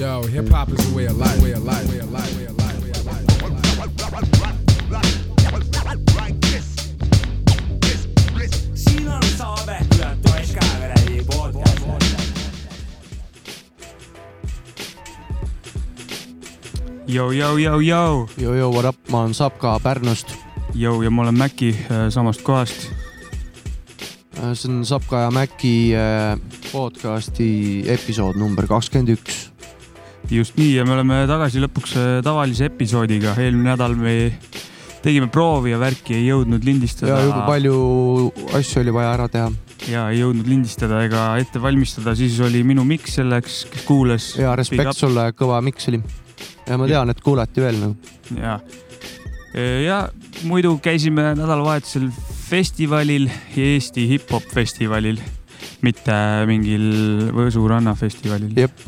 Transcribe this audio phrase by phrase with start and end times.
[0.00, 2.46] Yo, hip hop is a way of life, way of life, way of life, way
[2.46, 3.20] of life, way of life.
[8.74, 9.76] siin on Saave,
[10.22, 11.84] toes Käeverevi podcast.
[17.06, 20.32] Jou, jou, jou, jou, Jojo, what up, ma olen Sapka Pärnust.
[20.72, 22.88] jou ja ma olen Mäki äh, samast kohast.
[24.54, 26.40] see on Sapka ja Mäki äh,
[26.72, 29.49] podcasti episood number kakskümmend üks.
[30.30, 34.14] Just nii ja me oleme tagasi lõpuks äh, tavalise episoodiga, eelmine nädal me
[35.02, 37.18] tegime proovi ja värki ei jõudnud lindistada.
[37.18, 37.76] ja jube palju
[38.58, 39.50] asju oli vaja ära teha
[39.88, 44.30] ja ei jõudnud lindistada ega ette valmistada, siis oli minu miks selleks, kes kuulas.
[44.38, 44.92] ja respekt.
[44.98, 46.02] sulle, kõva miks oli.
[46.66, 47.96] ja ma tean, et kuulati veel nagu.
[48.36, 48.58] ja,
[49.86, 50.00] ja
[50.48, 52.10] muidu käisime nädalavahetusel
[52.50, 55.20] festivalil, Eesti hip-hop festivalil,
[55.86, 56.16] mitte
[56.48, 58.84] mingil Võsu rannafestivalil jep,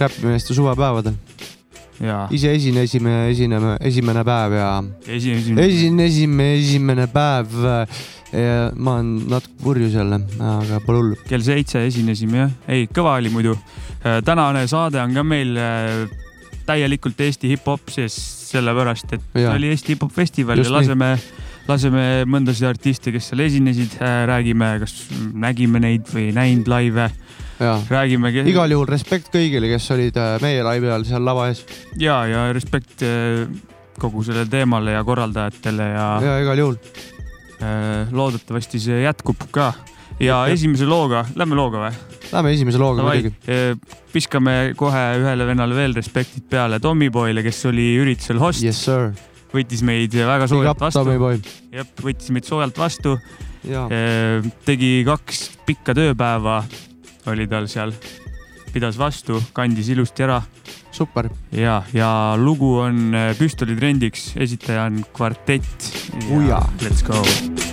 [0.00, 1.18] räpimeeste suvepäevadel.
[2.02, 4.70] ja ise esinesime, esineme, esimene päev ja
[5.06, 7.54] esimene, esinesime esimene päev.
[8.76, 11.20] ma olen natuke purjus jälle, aga pole hullu.
[11.28, 13.56] kell seitse esinesime jah, ei kõva oli muidu.
[14.24, 16.22] tänane saade on ka meil äh,
[16.66, 18.16] täielikult Eesti hip-hop sees,
[18.52, 19.54] sellepärast et Jaa.
[19.56, 21.12] oli Eesti hip-hop festival Just ja laseme,
[21.68, 24.96] laseme mõndasid artiste, kes seal esinesid, räägime, kas
[25.32, 27.08] nägime neid või näinud laive,
[27.90, 28.32] räägime.
[28.48, 31.62] igal juhul respekt kõigile, kes olid äh, meie laivi all seal lava ees
[32.00, 33.46] ja, ja respekt äh,
[34.02, 36.36] kogu sellele teemale ja korraldajatele ja, ja.
[36.42, 36.78] igal juhul.
[37.62, 39.72] äh, loodetavasti see jätkub ka.
[40.20, 41.98] ja esimese looga, lähme looga või?
[42.32, 43.34] Lähme esimese looga muidugi.,
[44.12, 49.12] viskame kohe ühele vennale veel respektid peale, Tommyboyle, kes oli üritusel host Yes sir.
[49.52, 51.04] Võttis meid väga soojalt vastu,
[51.72, 53.16] jah, võttis meid soojalt vastu,
[54.66, 56.62] tegi kaks pikka tööpäeva,
[57.30, 57.94] oli tal seal,
[58.72, 60.40] pidas vastu, kandis ilusti ära
[60.92, 61.28] super.
[61.52, 65.92] ja, ja lugu on äh, Püstoli trendiks, esitaja on Kvartett.
[66.82, 67.71] Let's go.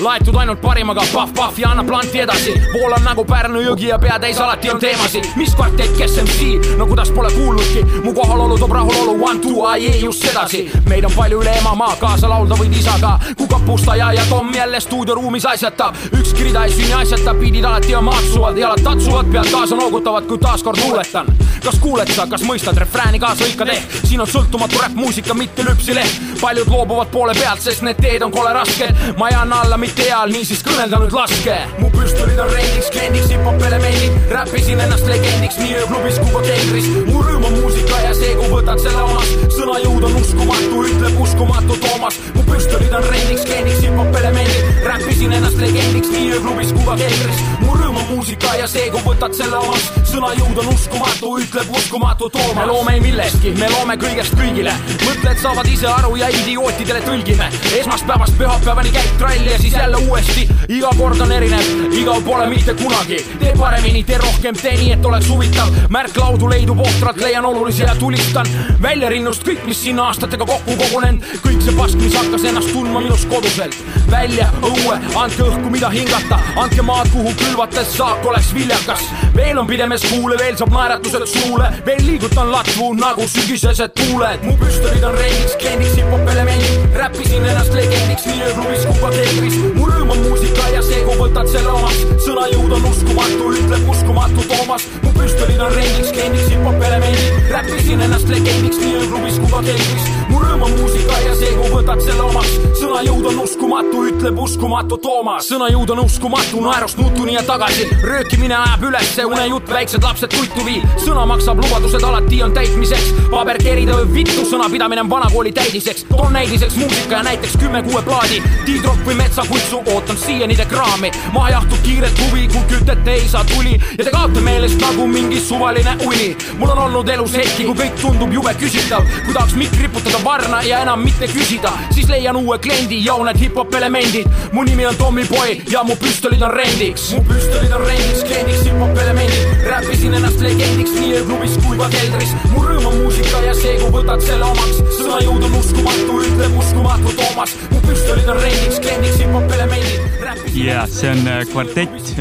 [0.00, 2.54] Laetud ainult parimaga, pahv-pahv ja annab planti edasi.
[2.72, 5.24] voolan nagu Pärnu jõgi ja pea täis alati on teemasid.
[5.36, 9.86] mis kvartett, kes MC, no kuidas pole kuulnudki, mu kohalolu toob rahulolu, one two I
[9.86, 10.70] e just sedasi.
[10.88, 15.46] meid on palju üle emamaa, kaasa laulda võid isaga, kui kapustaja ja Tom jälle stuudioruumis
[15.46, 15.94] asjatab.
[16.12, 20.38] ükski rida ei sünni asjata, biidid alati on maatsuvad, jalad tatsuvad, pead kaasa noogutavad, kui
[20.38, 21.26] taaskord luuletan.
[21.64, 26.20] Kas kuuled sa, kas mõistad refrääni kaasa hõikad ehk, siin on sõltumatu räppmuusika, mitte lüpsileht.
[26.40, 28.98] paljud loobuvad poole pealt, sest need teed on kole rasked.
[29.16, 31.56] ma ei anna alla mitte eal, niisiis kõnelda nüüd laske.
[31.78, 34.18] mu püstolid on rendiks, kliendiks, hip-hop elemendid.
[34.36, 36.90] räppisin ennast legendiks nii ööklubis kui ka keldris.
[37.06, 39.32] mu rõõm on muusika ja see, kui võtad selle omas.
[39.56, 42.20] sõnajõud on uskumatu, ütleb uskumatu Toomas.
[42.34, 44.84] mu püstolid on rendiks, kliendiks, hip-hop elemendid.
[44.90, 47.42] räppisin ennast legendiks nii ööklubis kui ka keldris.
[47.64, 49.90] mu rõõm on muusika ja see, kui võtad selle omas.
[50.12, 52.54] sõnajõud on uskumatu, ütleb uskumatu Toomas.
[52.56, 54.72] me loome millestki, me loome kõigest kõigile.
[55.04, 57.46] mõtted saavad ise aru ja idiootidele tõlgime.
[57.78, 60.48] esmaspäevast pühapäevani käib trall ja siis jälle uuesti.
[60.68, 63.16] iga kord on erinev, igal pole mitte kunagi.
[63.38, 65.70] tee paremini, tee rohkem, tee nii, et oleks huvitav.
[65.88, 68.46] märklaudu leidub ohtralt, leian olulise ja tulistan
[68.82, 71.22] välja rinnust kõik, mis sinna aastatega kokku kogunenud.
[71.46, 73.76] kõik see pask, mis hakkas ennast tundma minust koduselt.
[74.10, 79.06] välja õue, andke õhku, mida hingata, andke maad, kuhu külvata, et saak oleks viljakas.
[79.36, 84.42] veel on pidemes kuule, veel saab naeratused suule, veel liigutan latvu nagu sügisesed tuuled.
[84.46, 86.96] mu püstolid on rendiks, kliendiks, hip-hop elemendid.
[87.00, 89.56] räppisin ennast legendiks nii ööklubis kui ka keldris.
[89.76, 92.02] mu rõõm on muusika ja see, kui võtad selle omaks.
[92.26, 94.88] sõnajõud on uskumatu, ütleb uskumatu Toomas.
[95.02, 97.50] mu püstolid on rendiks, kliendiks, hip-hop elemendid.
[97.56, 100.23] räppisin ennast legendiks nii ööklubis kui ka keldris.
[100.34, 102.52] Mu rõõm on muusika ja see, kui võtad selle omaks.
[102.80, 105.46] sõnajõud on uskumatu, ütleb uskumatu Toomas.
[105.50, 107.86] sõnajõud on uskumatu, naerust nutuni ja tagasi.
[108.02, 110.82] röökimine ajab ülesse, unejutt, väiksed lapsed tuitu viil.
[111.04, 113.12] sõna maksab, lubadused alati on täitmiseks.
[113.30, 116.04] paber kerida võib vittu, sõnapidamine on vanakooli täidiseks.
[116.10, 118.42] toon näidiseks muusika ja näiteks kümme kuue plaadi.
[118.64, 121.10] tiidrokk või metsakutsu, ootan siiani te kraami.
[121.32, 125.40] maha jahtud kiiret huvi, kui kütet ei saa tuli ja te kaote meelest nagu mingi
[125.40, 126.36] suvaline uni.
[126.58, 129.02] mul on olnud elus hetki, kui kõik tundub jube küsitav.
[129.24, 133.40] kui tahaks mikk riputada varna ja enam mitte küsida, siis leian uue kliendi ja need
[133.40, 134.28] hip-hop elemendid.
[134.52, 137.10] mu nimi on Tommyboy ja mu püstolid on rendiks.
[137.12, 139.66] mu püstolid on rendiks, kliendiks, hip-hop elemendid.
[139.66, 142.32] räppisin ennast legendiks nii ööklubis kui ka keldris.
[142.54, 144.80] mu rõõm on muusika ja see, kui võtad selle omaks.
[144.98, 147.56] sõnajõud on uskumatu, ütleb uskumatu Toomas.
[147.70, 150.56] mu püstolid on rendiks, kliendiks, hip-hop elemendid.
[150.64, 152.16] ja see on äh, Kvartett,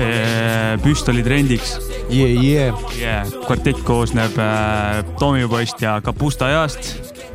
[0.83, 1.77] Püstoli trendiks.
[2.13, 2.83] Yeah, yeah.
[2.99, 3.27] yeah..
[3.47, 7.32] kvartett koosneb äh, Tommyboyst ja Kapustajast äh,.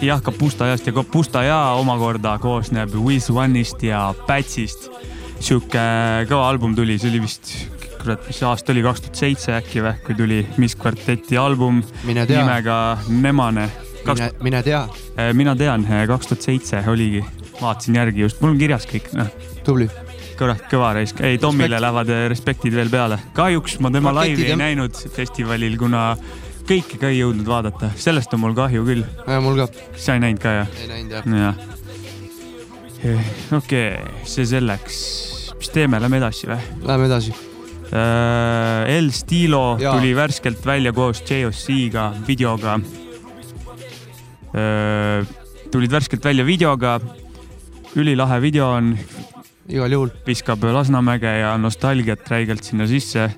[0.00, 4.88] jah, Kapustajast ja Kapustaja omakorda koosneb Wiz One'ist ja Patsist.
[5.40, 5.80] sihuke
[6.28, 7.52] kõva album tuli, see oli vist,
[8.02, 12.98] kurat, mis aasta oli, kaks tuhat seitse äkki või, kui tuli Miss Kvarteti album nimega
[13.08, 13.70] Nemane.
[14.04, 14.82] mine, mine tea,
[15.32, 17.24] mina tean, kaks tuhat seitse oligi,
[17.60, 19.32] vaatasin järgi just, mul on kirjas kõik, noh,
[19.64, 19.88] tubli.
[20.36, 21.80] kurat, kõva raisk, ei Tomile Respekt.
[21.86, 23.18] lähevad respektid veel peale.
[23.32, 24.58] kahjuks ma tema Raketid, laivi ei jah.
[24.58, 26.16] näinud festivalil, kuna
[26.70, 29.02] kõike ka ei jõudnud vaadata, sellest on mul kahju küll.
[29.42, 29.66] mul ka,
[29.98, 30.74] sa ei näinud ka jah?
[30.78, 31.24] ei näinud jah.
[33.02, 33.30] jah.
[33.58, 34.98] okei okay,, see selleks,
[35.58, 36.60] mis teeme, lähme edasi või?
[36.86, 37.34] Läheme edasi.
[37.90, 39.96] El Stilo Jaa.
[39.96, 42.78] tuli värskelt välja koos JOC-ga, videoga.
[45.74, 47.00] tulid värskelt välja videoga.
[47.98, 48.94] ülilahe video on,
[49.66, 53.32] igal juhul viskab Lasnamäge ja nostalgiat räigelt sinna sisse.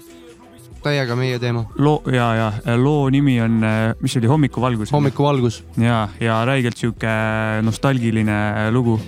[0.82, 1.64] Täiega meie teema.
[1.79, 3.61] loo ja, ja loo nimi on,
[4.00, 4.93] mis oli Hommikuvalgus?
[4.93, 7.17] hommikuvalgus, ja, ja räigelt sihuke
[7.62, 9.00] nostalgiline lugu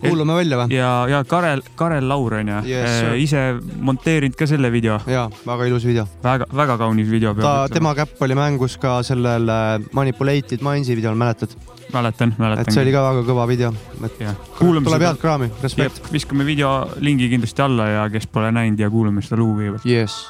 [0.00, 0.74] kuulame välja või?
[0.74, 3.42] ja, ja Karel, Karel Laur on ju Yes, ise
[3.80, 6.06] monteerinud ka selle video, jaa, väga ilus video.
[6.24, 7.34] väga, väga kaunis video.
[7.38, 11.54] ta, tema käpp oli mängus ka sellel äh, Manipulated Mindsi videol, mäletad?
[11.92, 12.66] mäletan, mäletan.
[12.66, 13.72] et see oli ka väga kõva video,
[14.04, 14.20] et
[14.58, 16.02] tuleb seda head, kraami, respekt.
[16.12, 19.88] viskame video lingi kindlasti alla ja kes pole näinud ja kuulame seda lugu kõigepealt.
[19.88, 20.20] Yes.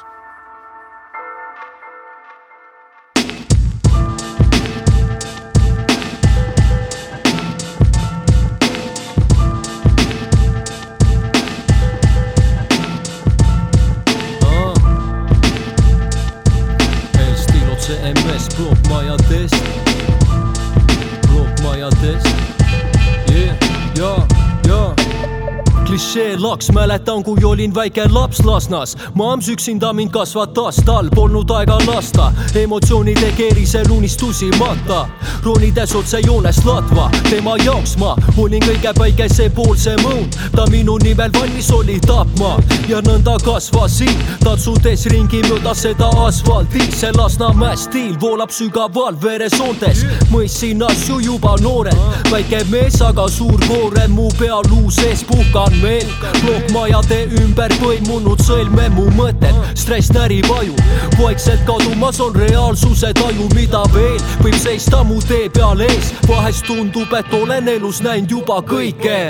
[26.51, 28.97] laks, mäletan, kui olin väike laps Lasnas.
[29.13, 35.07] maams üksinda mind kasvatas, tal polnud aega lasta, emotsioonide keerisel unistusi matta.
[35.43, 41.71] ronides otse joonest latva, tema jaoks ma olin kõige päikesepoolsem õun, ta minu nimel valmis
[41.71, 42.57] oli tapma
[42.87, 50.03] ja nõnda kasvasin, tatsudes ringi mööda seda asfalti, see Lasnamäe stiil voolab sügaval veresoontes,
[50.33, 56.07] mõistsin asju juba noorelt, väike mees, aga suur koorem mu pealuu sees puhkan veel,
[56.41, 60.75] plokkmajade ümber põimunud sõlme mu mõtted, stress närib aju,
[61.19, 67.13] vaikselt kadumas on reaalsuse taju, mida veel võib seista mu tee peal ees, vahest tundub,
[67.17, 69.27] et olen elus näinud juba kõike.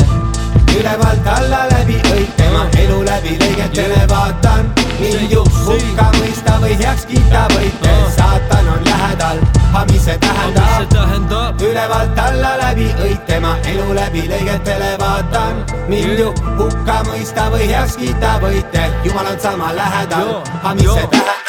[0.71, 4.71] Ülevalt alla läbi õit tema elu läbi lõigetele vaatan.
[5.01, 8.90] Mind ju hukka mõista või heaks kiita võite, saatan on
[9.21, 9.37] lähedal,
[9.73, 11.61] aga mis see tähendab?
[11.61, 17.97] ülevalt alla läbi õit tema elu läbi lõigetele vaatan mind ju hukka mõista või heaks
[18.01, 21.41] kiita võite, jumal on sama lähedal aga mis see tähendab?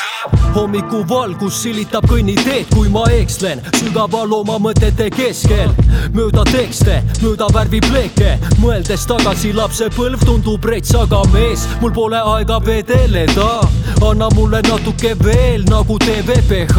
[0.55, 5.73] hommikuvalgus silitab kõnniteed, kui ma ekslen sügava looma mõtete keskel.
[6.13, 13.51] mööda tekste, mööda värvipleeke, mõeldes tagasi lapsepõlv tundub rets, aga mees, mul pole aega vedeleda.
[14.03, 16.79] anna mulle natuke veel nagu TVPH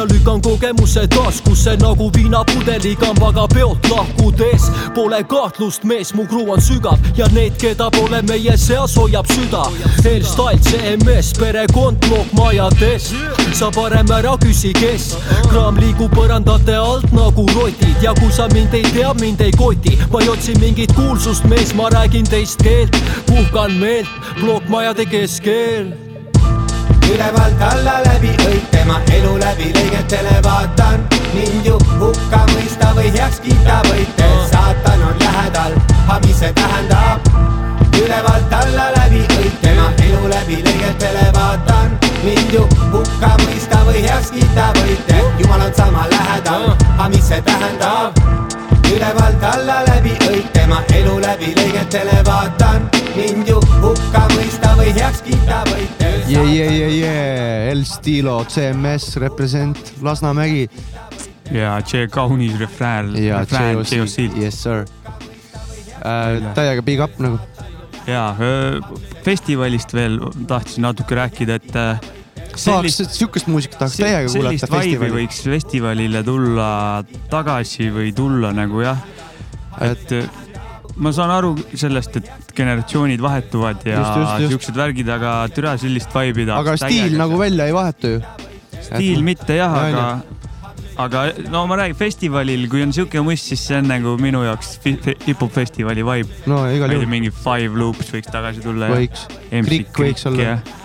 [0.00, 4.70] ja lükkan kogemuse taskusse nagu viinapudeli kambaga peolt lahkudes.
[4.94, 9.66] Pole kahtlust, mees, mu kruu on sügav ja need, keda pole meie seas, hoiab süda.
[10.04, 13.12] Hairstyle, CMS, perekond, plokkmajades,
[13.52, 15.12] sa parem ära küsi, kes.
[15.50, 19.98] kraam liigub põrandate alt nagu rotid ja kui sa mind ei tea, mind ei koti.
[20.12, 24.08] ma ei otsi mingit kuulsust, mees, ma räägin teist keelt, puhkan meelt
[24.40, 26.09] plokkmajade keskel
[27.14, 31.02] ülevalt alla läbi õit tema elu läbi lõigetele vaatan
[31.34, 35.74] mind ju hukka mõista või heaks kiita võite, saatan on lähedal,
[36.06, 37.30] aga mis see tähendab?
[38.00, 44.30] ülevalt alla läbi õit tema elu läbi lõigetele vaatan mind ju hukka mõista või heaks
[44.36, 48.22] kiita võite, jumal on sama lähedal, aga mis see tähendab?
[48.90, 53.60] ülevalt alla läbi õit tema elu läbi lõigetele vaatan mind ju
[54.80, 56.10] või heaks kiita võite.
[56.30, 57.70] Yeah, yeah, yeah, yeah.
[57.70, 60.68] El Stilo, CMS, represent Lasnamägi
[61.50, 64.36] ja see kaunis refrään, ja refrään JOC, JOC-lt.
[64.38, 64.84] yes sir
[66.06, 66.54] äh,.
[66.54, 67.40] täiega big up nagu.
[68.06, 68.80] ja öö,
[69.24, 74.70] festivalist veel tahtsin natuke rääkida, et äh, tahaks sellist, siukest muusikat tahaks täiega sellist kuulata
[74.70, 75.16] vibe'i festivalil.
[75.18, 76.70] võiks festivalile tulla
[77.30, 79.02] tagasi või tulla nagu jah,
[79.90, 80.30] et äh,
[80.96, 84.02] ma saan aru sellest, et generatsioonid vahetuvad ja
[84.50, 86.66] siuksed värgid, aga türa sellist vibe'i tahaks.
[86.66, 88.20] aga stiil nagu välja ei vahetu ju.
[88.90, 90.04] stiil mitte jah, Jaa, aga,
[91.04, 94.76] aga no ma räägin festivalil, kui on siuke must, siis see on nagu minu jaoks
[94.84, 96.44] hip-hop festivali vibe.
[96.50, 98.92] no igal juhul mingi Five Loops võiks tagasi tulla.
[98.94, 99.26] võiks.
[99.50, 100.54] Krikk võiks olla..
[100.54, 100.80] ja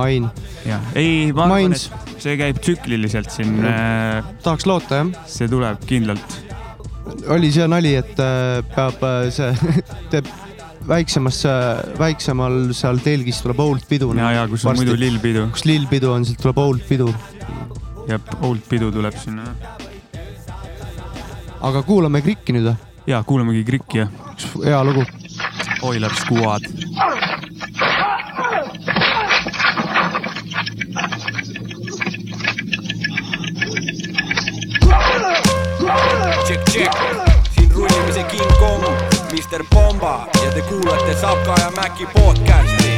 [0.00, 0.28] Ain.
[0.66, 3.58] ja ei, ma arvan, et see käib tsükliliselt siin.
[4.44, 5.24] tahaks loota jah.
[5.28, 6.38] see tuleb kindlalt.
[7.34, 9.52] oli see nali, et äh, peab äh, see,
[10.12, 10.28] teeb
[10.88, 11.42] väiksemas,
[11.98, 14.12] väiksemal seal telgis tuleb old pidu.
[14.16, 17.12] ja, ja kus on muidu lillpidu kus lillpidu on, sealt tuleb old pidu.
[18.08, 19.52] ja old pidu tuleb sinna.
[21.60, 22.76] aga kuulame Krikki nüüd või?
[23.08, 25.04] ja kuulamegi Krikki ja üks hea lugu.
[25.82, 26.62] Oiler Squad.
[36.46, 36.94] Check, check,
[37.54, 38.84] siin rullimise King Kong,
[39.32, 42.88] Mr Pomba ja te kuulate Sapka ja Mäki podcasti.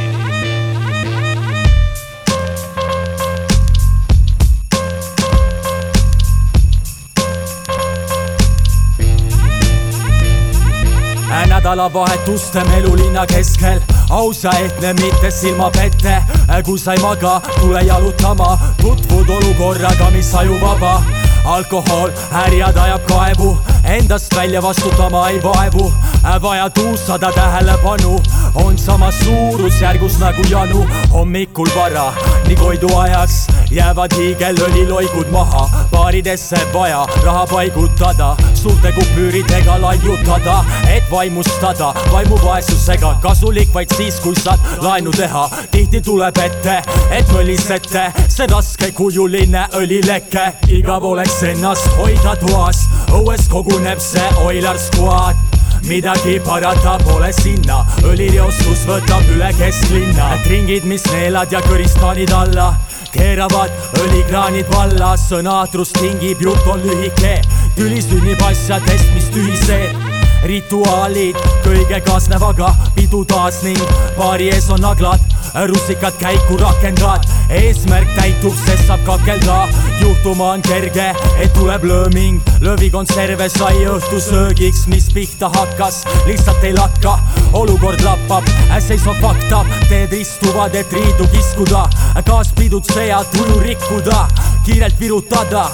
[11.49, 16.23] nädalavahetuste melulinna keskel ausa ehtne, mitte silmapette.
[16.65, 21.03] kui sa ei maga, tule jalutama, tutvud olukorraga, mis ajuvaba.
[21.45, 25.93] alkohol härjad ajab kaevu, endast välja vastutama ei vaevu.
[26.41, 28.21] Vaja tuussada tähelepanu,
[28.55, 30.87] on samas suurusjärgus nagu janu.
[31.13, 32.13] hommikul vara,
[32.47, 41.93] nii Koidu ajaks jäävad hiigelõliloigud maha, baaridesse vaja raha paigutada, suurte kupüüridega laiutada, et vaimustada
[42.11, 45.49] vaimuvaesusega, kasulik vaid siis, kui saad laenu teha.
[45.71, 53.99] tihti tuleb ette, et mõlisete, see raskekujuline õlileke, igav oleks ennast hoida toas, õues koguneb
[53.99, 61.61] see Oilar Squad midagi parata pole sinna, õlireostus võtab üle kesklinna, ringid, mis neelad ja
[61.65, 62.71] kõristaanid alla
[63.11, 63.71] keeravad
[64.01, 67.39] õlikraanid valla, sõnaatrus tingib, jutt on lühike,
[67.75, 70.11] tüli sünnib asjadest, mis tühised
[70.47, 73.81] rituaalid kõige kaasnevaga pidu taas ning
[74.17, 75.21] baari ees on naglad,
[75.69, 77.27] russikad käiku rakendad,
[77.61, 79.59] eesmärk täitub, sest saab kakelda,
[80.01, 81.07] juhtuma on kerge,
[81.41, 87.17] et tuleb lööming, lõvikonserve sai õhtusöögiks, mis pihta hakkas, lihtsalt ei lakka,
[87.57, 88.47] olukord lappab,
[88.79, 91.87] seisva faktab, teed istuvad, et riidu kiskuda,
[92.27, 94.25] kaaspidud sead, tuju rikkuda,
[94.67, 95.67] kiirelt virutada,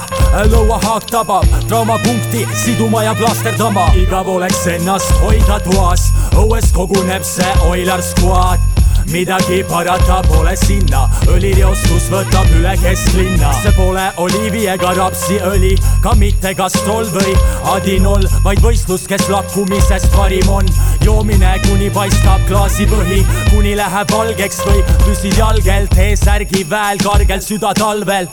[0.51, 8.03] lõuahaak tabab, traumapunkti siduma ja plasterdama, igav oleks ennast hoida toas, õues koguneb see Oilar
[8.05, 13.51] Squad midagi parata pole sinna, õlireostus võtab üle kesklinna.
[13.61, 17.35] see pole oliivi ega rapsiõli, ka mitte gastrol või
[17.73, 20.65] adinol, vaid võistlus, kes lakkumisest parim on.
[21.03, 28.27] joomine, kuni paistab klaasipõhi, kuni läheb valgeks või püsid jalgel, T-särgi väel, kargel süda talvel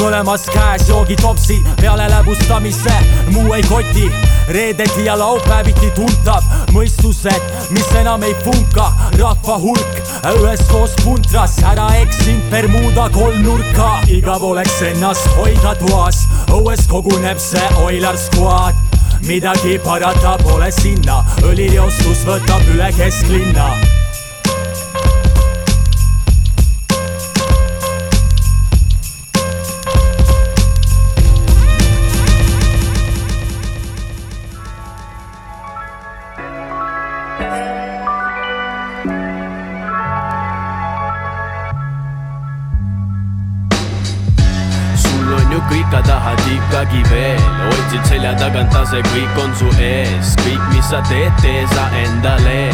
[0.00, 2.94] mõlemas käes joogitopsid peale läbustamise,
[3.34, 4.08] muu ei koti.
[4.48, 10.02] Reedeti ja laupäeviti tuntav mõistused, mis enam ei funka, rahva hulk
[10.34, 18.18] üheskoos puntras, ära eksinud Bermuda kolmnurka, igav oleks ennast hoida toas, õues koguneb see Oilar
[18.18, 18.78] Squad.
[19.24, 23.70] Midagi parata pole sinna, õlireostus võtab üle kesklinna
[50.94, 52.70] sa teed, tee sa endale.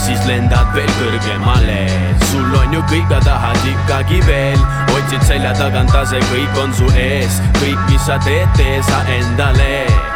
[0.00, 1.82] Siis lendad veel kõrgemale.
[2.30, 4.64] sul on ju kõik, aga tahad ikkagi veel,
[4.96, 10.13] otsid selja tagant, ase kõik on su ees, kõik, mis sa teed, tee sa endale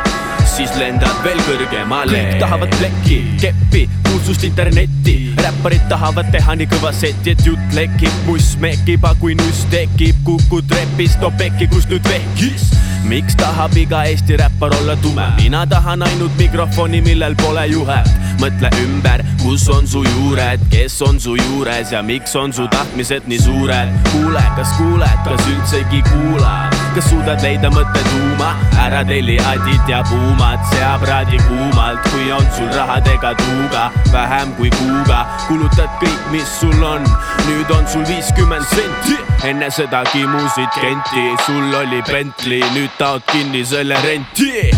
[0.58, 2.10] siis lendad veel kõrgemale.
[2.16, 8.14] kõik tahavad plekki, keppi, kuulsust internetti, räpparid tahavad teha nii kõva seti, et jutt lekib,
[8.26, 12.72] muss mekib, aga kui nuss tekib, kukud trepist, toob pekki, kus nüüd vehkis.
[13.08, 18.10] miks tahab iga Eesti räppar olla tume, mina tahan ainult mikrofoni, millel pole juhet.
[18.38, 23.26] mõtle ümber, kus on su juured, kes on su juures ja miks on su tahtmised
[23.26, 23.94] nii suured.
[24.10, 30.02] kuule, kas kuuled, kas üldsegi kuulad, kas suudad leida mõtte tuuma, ära telli adit ja
[30.02, 36.48] puumad, sea praadi kuumalt, kui on sul rahadega tuuga, vähem kui kuuga, kulutad kõik, mis
[36.60, 37.04] sul on,
[37.48, 43.64] nüüd on sul viiskümmend senti, enne seda kimusid Kenti, sul oli Bentley, nüüd taod kinni
[43.66, 44.68] selle renti.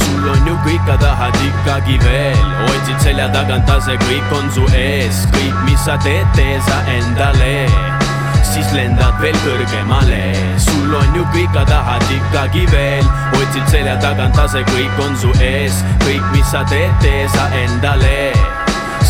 [0.00, 4.68] Sul on ju kõik, aga tahad ikkagi veel, otsid selja tagant, ase kõik on su
[4.76, 7.99] ees, kõik, mis sa teed, tee sa endale
[8.46, 10.20] siis lendad veel kõrgemale,
[10.60, 15.32] sul on ju kõik, aga tahad ikkagi veel, otsid selja tagant, ase kõik on su
[15.44, 18.32] ees, kõik, mis sa teed, tee sa endale.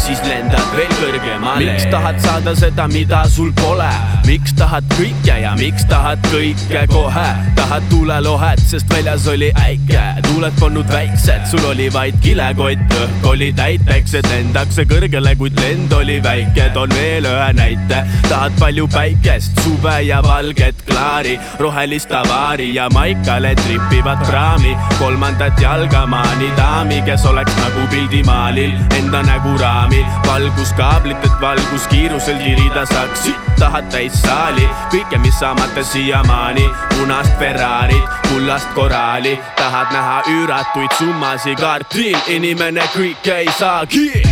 [0.00, 1.74] Siis lendad veel kõrgemale.
[1.74, 3.90] Miks tahad saada seda, mida sul pole,
[4.30, 10.54] miks tahad kõike ja miks tahad kõike kohe, tahad tuulelohet, sest väljas oli äike, tuuled
[10.60, 16.20] polnud väiksed, sul oli vaid kilekott, õhk oli täiteks, et lendakse kõrgele, kuid lend oli
[16.22, 22.86] väike, toon veel ühe näite, tahad palju päikest, suve ja valget klaari, rohelist avaari ja
[22.94, 28.78] maikale tripivad praami, kolmandat jalga maani daami, kes oleks nagu pildimaalil.
[29.00, 33.26] Enda nägu raami, valguskaablit, et valguskiirusel tirida saaks,
[33.58, 41.58] tahad täis saali, kõike, mis saamata siiamaani, punast Ferrarit, kullast koraali, tahad näha üüratuid summasid,
[41.60, 44.22] kaartil inimene kõike ei saagi.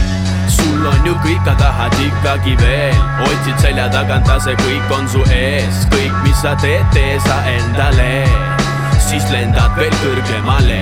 [0.49, 3.01] Sul on ju kõik, aga tahad ikkagi veel.
[3.27, 7.41] Otsid selja tagant, aga see kõik on su ees, kõik, mis sa teed, tee sa
[7.53, 8.27] endale.
[9.09, 10.81] Siis lendad veel kõrgemale.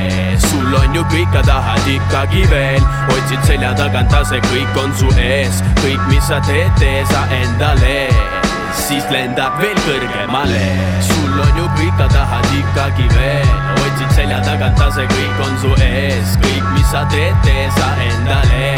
[0.49, 2.89] Sul on ju kõik, aga tahad ikkagi veel.
[3.15, 5.63] Otsid selja tagant, aga see kõik on su ees.
[5.85, 8.36] Kõik, mis sa teed, tee sa endale
[8.77, 10.63] siis lendad veel kõrgemale.
[11.07, 13.51] Sul on ju kõik, aga tahad ikkagi veel.
[13.85, 16.37] Otsid selja tagant, aga see kõik on su ees.
[16.45, 18.73] Kõik, mis sa teed, tee sa endale.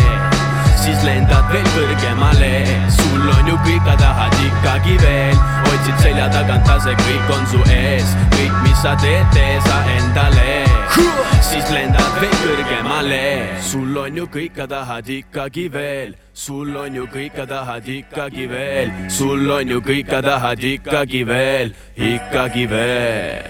[0.78, 2.52] Siis lendad veel kõrgemale.
[2.99, 5.47] Sul on ju kõik, aga tahad ikkagi veel.
[5.73, 8.14] Otsid selja tagant, aga see kõik on su ees.
[8.37, 13.21] Kõik, mis sa teed, tee sa endale siis lendad veel kõrgemale
[13.64, 18.45] sul on ju kõik, aga tahad ikkagi veel sul on ju kõik, aga tahad ikkagi
[18.50, 23.49] veel sul on ju kõik, aga tahad ikkagi veel ikkagi veel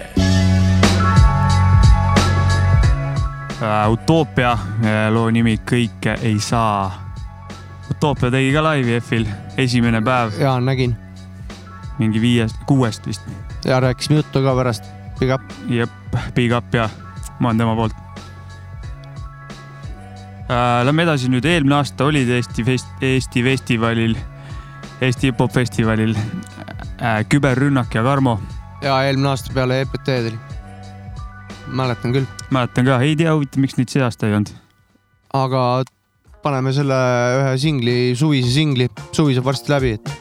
[3.59, 4.55] uh, Utoopia
[5.11, 6.87] loo nimi Kõike ei saa.
[7.91, 9.27] Utoopia tegi ka laivi EF-il,
[9.59, 10.39] esimene päev.
[10.39, 10.95] ja nägin.
[11.99, 13.27] mingi viiest, kuuest vist.
[13.65, 14.87] ja rääkisime juttu ka pärast.
[15.19, 15.41] Big up.
[15.67, 15.89] jep,
[16.35, 16.87] big up ja
[17.39, 17.95] ma olen tema poolt
[20.49, 20.85] uh,.
[20.85, 24.15] Lähme edasi nüüd, eelmine aasta olid Eesti fest-, Eesti festivalil,
[25.01, 28.39] Eesti hip-hop festivalil uh, Küberrünnak ja Karmo.
[28.81, 30.39] ja eelmine aasta peale EPT-d oli
[31.69, 32.25] mäletan küll.
[32.49, 34.53] mäletan ka, ei tea huvitav, miks neid see aasta ei olnud.
[35.37, 35.65] aga
[36.43, 36.97] paneme selle
[37.41, 40.15] ühe singli, suvise singli, suvi saab varsti läbi, et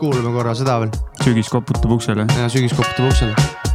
[0.00, 0.92] kuulame korra seda veel.
[1.22, 2.28] sügis koputab uksele.
[2.40, 3.65] ja sügis koputab uksele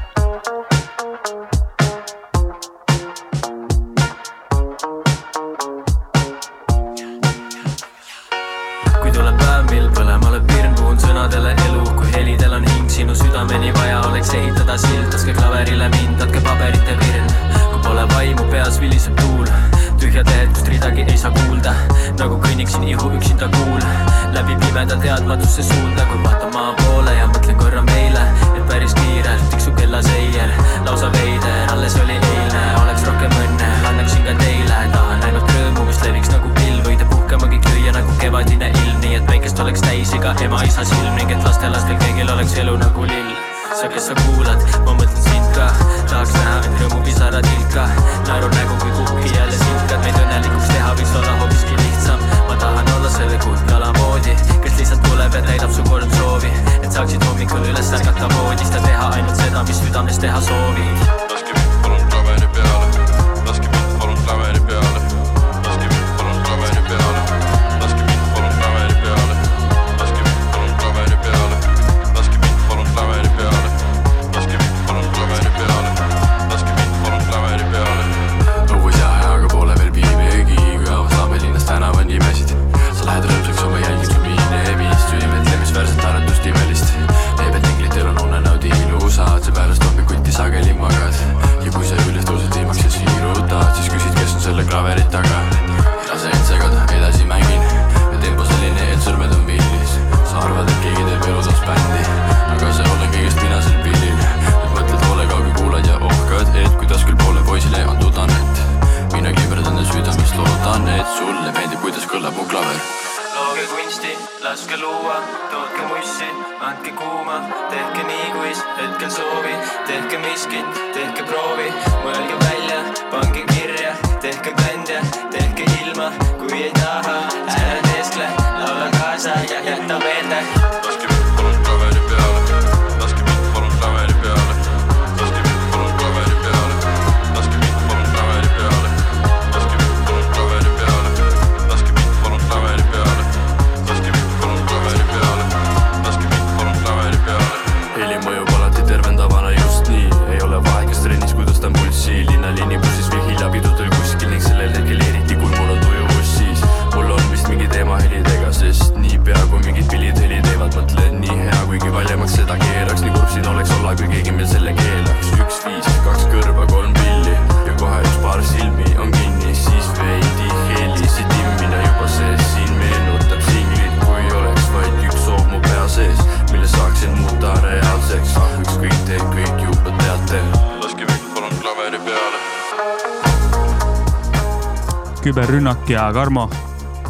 [185.32, 186.50] küberrünnak ja Karmo.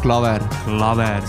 [0.02, 0.42] klaver.
[0.64, 1.22] klaver.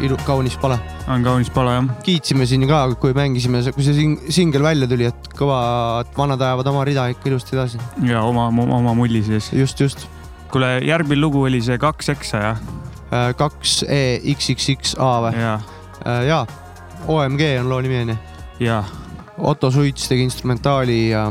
[0.00, 0.76] ilu-, kaunis pala.
[1.08, 1.86] on kaunis pala jah.
[2.04, 5.60] kiitsime siin ka, kui mängisime, kui see sing- singel välja tuli, et kõva,
[6.04, 7.80] et vanad ajavad oma rida ikka ilusti edasi.
[8.04, 9.48] ja oma, oma mulli sees.
[9.56, 10.04] just, just.
[10.52, 12.60] kuule, järgmine lugu oli see kaks eksa jah?
[13.36, 14.02] kaks E
[14.34, 15.40] XXXA või?
[15.40, 15.56] jaa.
[16.28, 16.42] jaa,
[17.08, 18.18] OMG on loo nimi onju.
[18.60, 18.84] jaa.
[19.38, 21.30] Otto Suits tegi instrumentaali ja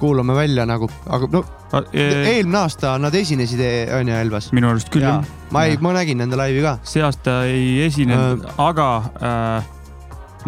[0.00, 1.44] kuulame välja nagu, aga no
[1.92, 3.60] eelmine aasta nad esinesid,
[4.00, 4.50] onju, Elvas.
[4.56, 5.26] minu arust küll jah.
[5.54, 6.78] ma ei, ma nägin nende laivi ka.
[6.82, 8.88] see aasta ei esinenud äh,, aga
[9.20, 9.76] äh,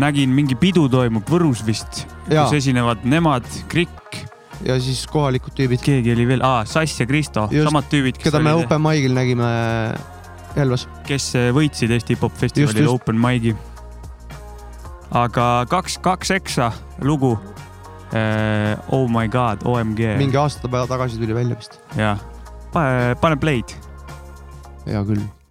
[0.03, 4.23] nägin mingi pidu toimub Võrus vist, kus esinevad nemad, Krikk.
[4.65, 5.83] ja siis kohalikud tüübid.
[5.85, 9.51] keegi oli veel, aa, Sass ja Kristo, samad tüübid, keda me Open Mic'il nägime
[10.57, 10.87] Elvas.
[11.09, 12.95] kes võitsid Eesti Hip-Hop festivalil just.
[12.95, 13.55] Open Mic'i.
[15.11, 17.37] aga kaks, kaks eksa lugu.
[18.93, 20.17] Oh my god, OMG.
[20.19, 21.81] mingi aasta tagasi tuli välja vist.
[21.97, 22.19] jah,
[22.73, 23.77] pane, pane play'd.
[24.87, 25.42] hea küll.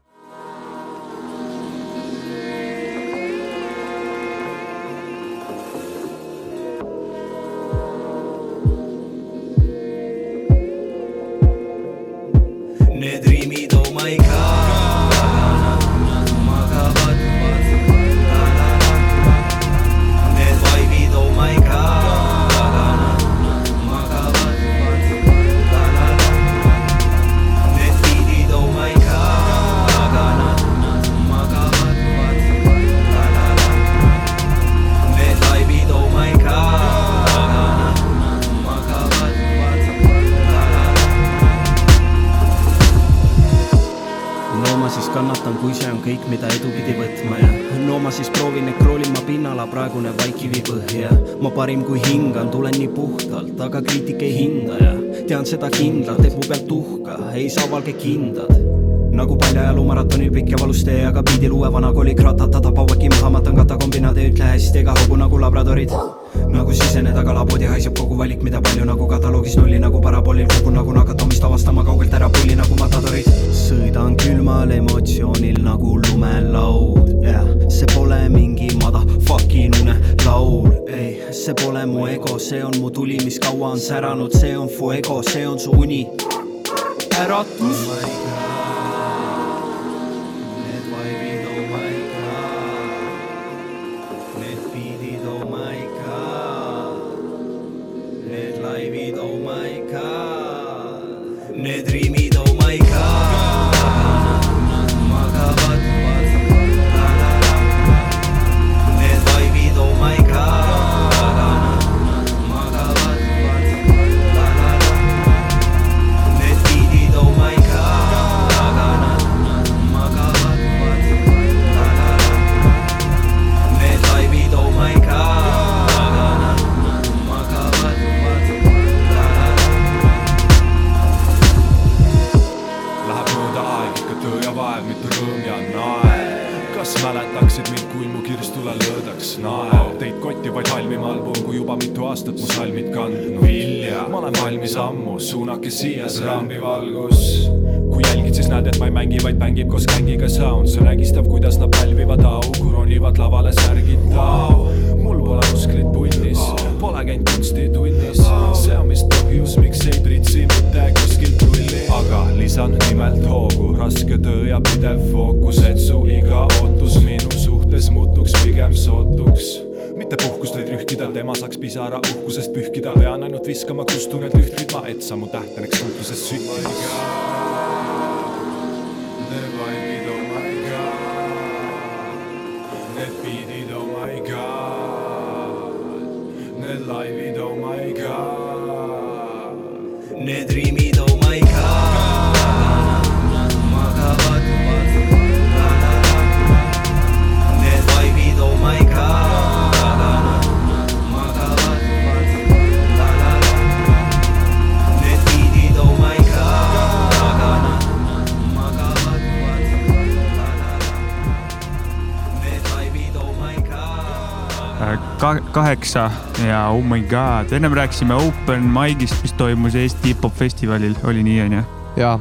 [215.71, 216.11] Kaheksa
[216.43, 221.37] ja oh my god, ennem rääkisime Open Mic'ist, mis toimus Eesti Hip-Hop festivalil, oli nii
[221.41, 221.61] onju?
[221.95, 222.17] jaa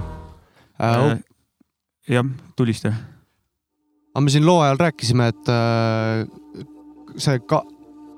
[0.79, 1.19] äh,.
[2.09, 2.93] jah, tulista.
[4.15, 6.23] aga me siin loo ajal rääkisime, et äh,
[7.19, 7.65] see ka,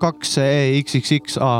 [0.04, 0.50] kaks E
[0.82, 1.52] XXXA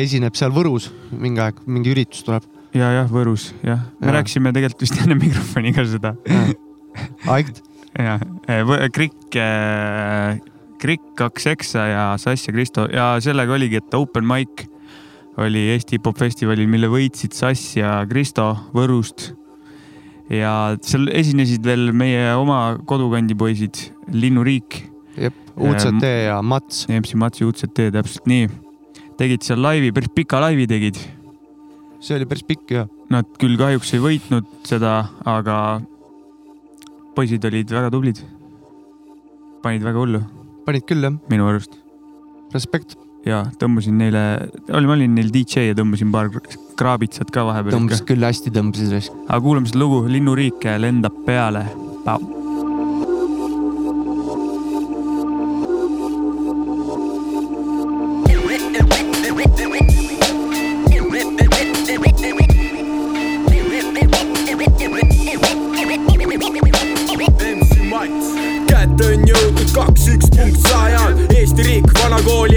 [0.00, 4.16] esineb seal Võrus mingi aeg, mingi üritus tuleb ja jah, Võrus jah, me Jaa.
[4.16, 6.14] rääkisime tegelikult vist enne mikrofoni ka seda.
[7.36, 7.60] Aigt.
[7.98, 8.16] ja,
[8.96, 9.36] Krikk,
[10.80, 14.64] Krikk kaks eksa ja Sass ja Kristo ja sellega oligi, et open mic
[15.40, 19.34] oli Eesti hip-hop festivalil, mille võitsid Sass ja Kristo Võrust.
[20.30, 23.76] ja seal esinesid veel meie oma kodukandi poisid,
[24.14, 24.80] Linnuriik.
[25.16, 26.86] jep, UCT ja Mats.
[26.88, 28.48] MC Mats ja UCT, täpselt nii.
[29.20, 30.96] tegid seal laivi, päris pika laivi tegid.
[32.00, 32.88] see oli päris pikk ja.
[33.10, 35.80] Nad küll kahjuks ei võitnud seda, aga
[37.14, 38.24] poisid olid väga tublid.
[39.60, 41.78] panid väga hullu panid küll jah, minu arust.
[42.54, 42.96] respekt.
[43.26, 44.24] ja tõmbasin neile,
[44.72, 46.30] olin, ma olin neil DJ ja tõmbasin paar
[46.80, 47.76] kraabitsat ka vahepeal.
[47.76, 48.96] tõmbasid küll hästi, tõmbasid
[49.28, 51.66] aga kuulame seda lugu, Linnuriik lendab peale.
[52.04, 52.39] kätte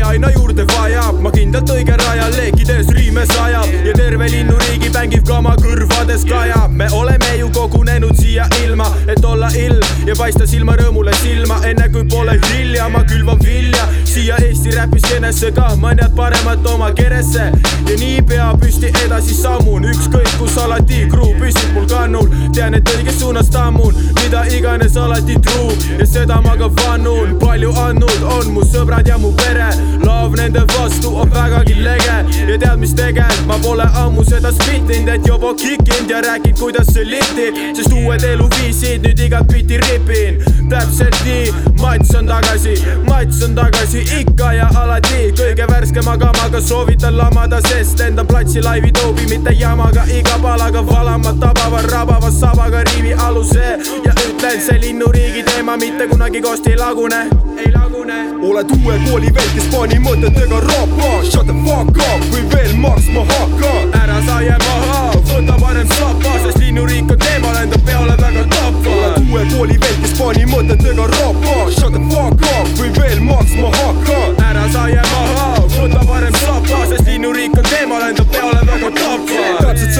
[0.04, 3.68] aina juurde vajab ma kindlalt õigel rajal leekides riime sajab.
[3.86, 9.50] Ja terve linnuriigi mängib kama kõrvades kajab me oleme ju kogunenud siia ilma, et olla
[9.58, 13.88] ilm ja paista silma rõõmule silma, enne kui pole hilja, ma külvan vilja.
[14.14, 17.50] Siia Eesti räpiskenesse ka mõned paremat oma keresse.
[17.88, 23.20] Ja niipea püsti edasi sammun, ükskõik kus alati kruu püsib mul kannul, tean, et õiges
[23.20, 25.72] suunas tammun, mida iganes alati truu.
[26.00, 29.72] Ja seda ma ka vannun, palju andnud on mu sõbrad ja mu pere,
[30.06, 32.16] love nende vastu on vägagi lege.
[32.52, 36.92] Ja tead, mis tegelikult ma pole ammu seda spittinud, et juba kikinud ja rääkinud, kuidas
[36.94, 42.76] see lihtib, sest uued eluviisid nüüd igat biti ripin, täpselt nii, Mats on tagasi,
[43.08, 48.92] Mats on tagasi ikka ja alati, kõige värskema kamaga soovitan lamada, sest enda platsi laivi
[48.92, 55.44] toobi, mitte jamaga, iga palaga valama, tabava, rabava sabaga riivi aluse ja ütlen, see linnuriigi
[55.50, 57.26] teema mitte kunagi koost ei lagune,
[57.58, 58.20] ei lagune.
[58.44, 63.24] oled uue kooli vend, kes pani mõtetega rapa, shut the fuck up või veel maksma
[63.30, 63.96] hakkad.
[64.02, 69.23] ära saie maha, võta parem sapa, sest linnuriik on teemal enda peale väga tapva.
[69.34, 74.42] Uue kooli vend, kes pani mõtetega rapa, shut the fuck up või veel maksma hakkad.
[74.46, 79.48] ära saie maha, võta parem sapa, sest linnuriik on teemal enda peale väga tapva.
[79.64, 79.98] täpselt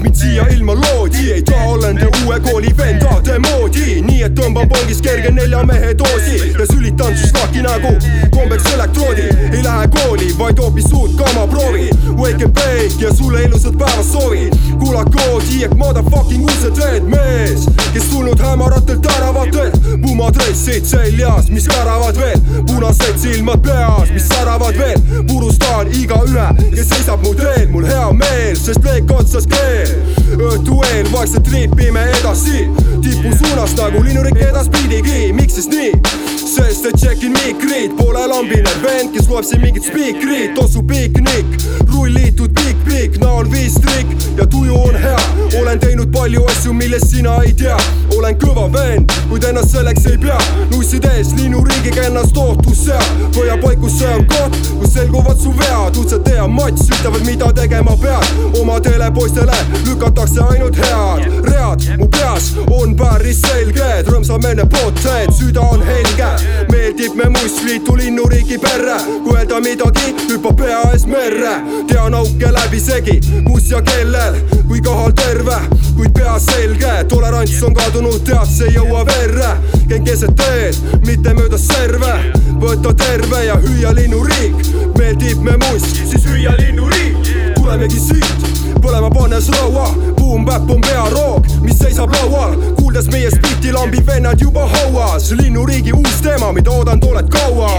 [0.00, 4.34] sellepärast mind siia ilma loodi, ei taha olla nende uue kooli vendade moodi, nii et
[4.34, 6.52] tõmban pongis kerge nelja mehe doosi.
[6.58, 7.92] Ja sülitan su slaki nägu
[8.30, 9.28] kombeks elektroodi.
[9.52, 14.02] ei lähe kooli, vaid hoopis uut kama proovi, wake and bake ja sulle ilusat päeva
[14.12, 14.50] soovi.
[14.78, 22.40] kuulake OG ehk motherfucking UCD-d mees, kes tulnud hämaratelt täravatelt, pumadressid seljas, mis väravad veel,
[22.66, 28.56] punased silmad peas, mis säravad veel, purustan igaühe, kes seisab mu teel, mul hea meel,
[28.56, 29.89] sest leek otsas keel.
[30.36, 32.66] Õhtu eel vaikselt tripime edasi,
[33.02, 36.38] tipu suunas nagu linnurik edaspidigi, miks siis nii?
[36.50, 41.46] sest et tšekin mikrit, pole lambine vend, kes loeb siin mingit spiikrit, tossu piknik,
[41.92, 45.20] rullitud pikk-pikk, näol viis trikk ja tuju on hea.
[45.60, 47.76] olen teinud palju asju, millest sina ei tea,
[48.16, 50.38] olen kõva vend, kuid ennast selleks ei pea.
[50.72, 53.00] nussid ees linnuriigiga ennast ootus sea,
[53.36, 58.26] põhjapaikus see on koht, kus selguvad su vead, UCT ja Mats ütlevad, mida tegema pead.
[58.60, 59.54] omadele poistele
[59.86, 61.40] lükatakse ainult head
[61.70, 62.52] read, mu peas.
[62.70, 66.28] On päris selged, rõõmsameelne potet, süda on helge.
[66.70, 71.54] Meeldib me mustliitu linnuriigi perre, kui öelda midagi, hüppab pea ees merre.
[71.88, 74.38] tean auke läbisegi, kus ja kellel,
[74.68, 75.58] kui kohal terve,
[75.96, 79.56] kuid pea selge, tolerants on kadunud, tead, see ei jõua verre.
[79.88, 82.14] käin keset teed, mitte mööda serve,
[82.62, 84.64] võta terve ja hüüa linnuriik,
[84.98, 87.16] meeldib me must, siis hüüa linnuriik.
[87.56, 94.40] tulemegi siit, põlema pannes raua, Boom-Bap on pearoog, mis seisab laual, kuuldes meie spitilambi vennad
[94.40, 97.70] juba hauas, linnuriigi uus teema, mida oodanud oled kaua.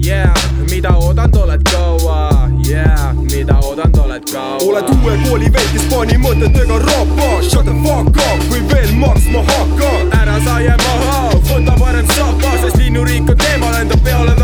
[0.00, 0.34] Yeah,
[0.70, 4.58] mida oodanud oled kaua, yeah, mida oodanud oled kaua.
[4.64, 9.44] oled uue kooli vend, kes pani mõtetega rapa, shut the fuck up või veel maksma
[9.52, 10.18] hakkad.
[10.22, 14.39] ära saie maha, võta parem sapa, sest linnuriik on teemal enda peale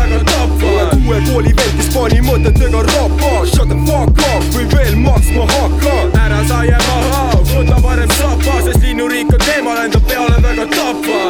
[1.97, 6.17] pani mõtetega rapa, shut the fuck up või veel maksma hakkad.
[6.21, 11.21] ära saie maha, võta parem sapa, sest linnuriik on teemal enda peale väga tapva.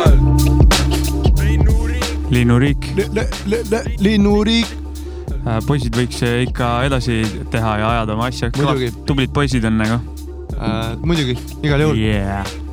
[2.34, 2.92] linnuriik.
[4.04, 4.76] linnuriik.
[5.68, 8.52] poisid võiks äh, ikka edasi teha ja ajada oma asja.
[9.08, 10.02] Tublid poisid on nagu
[10.58, 10.96] uh,.
[11.00, 12.67] muidugi, igal juhul yeah..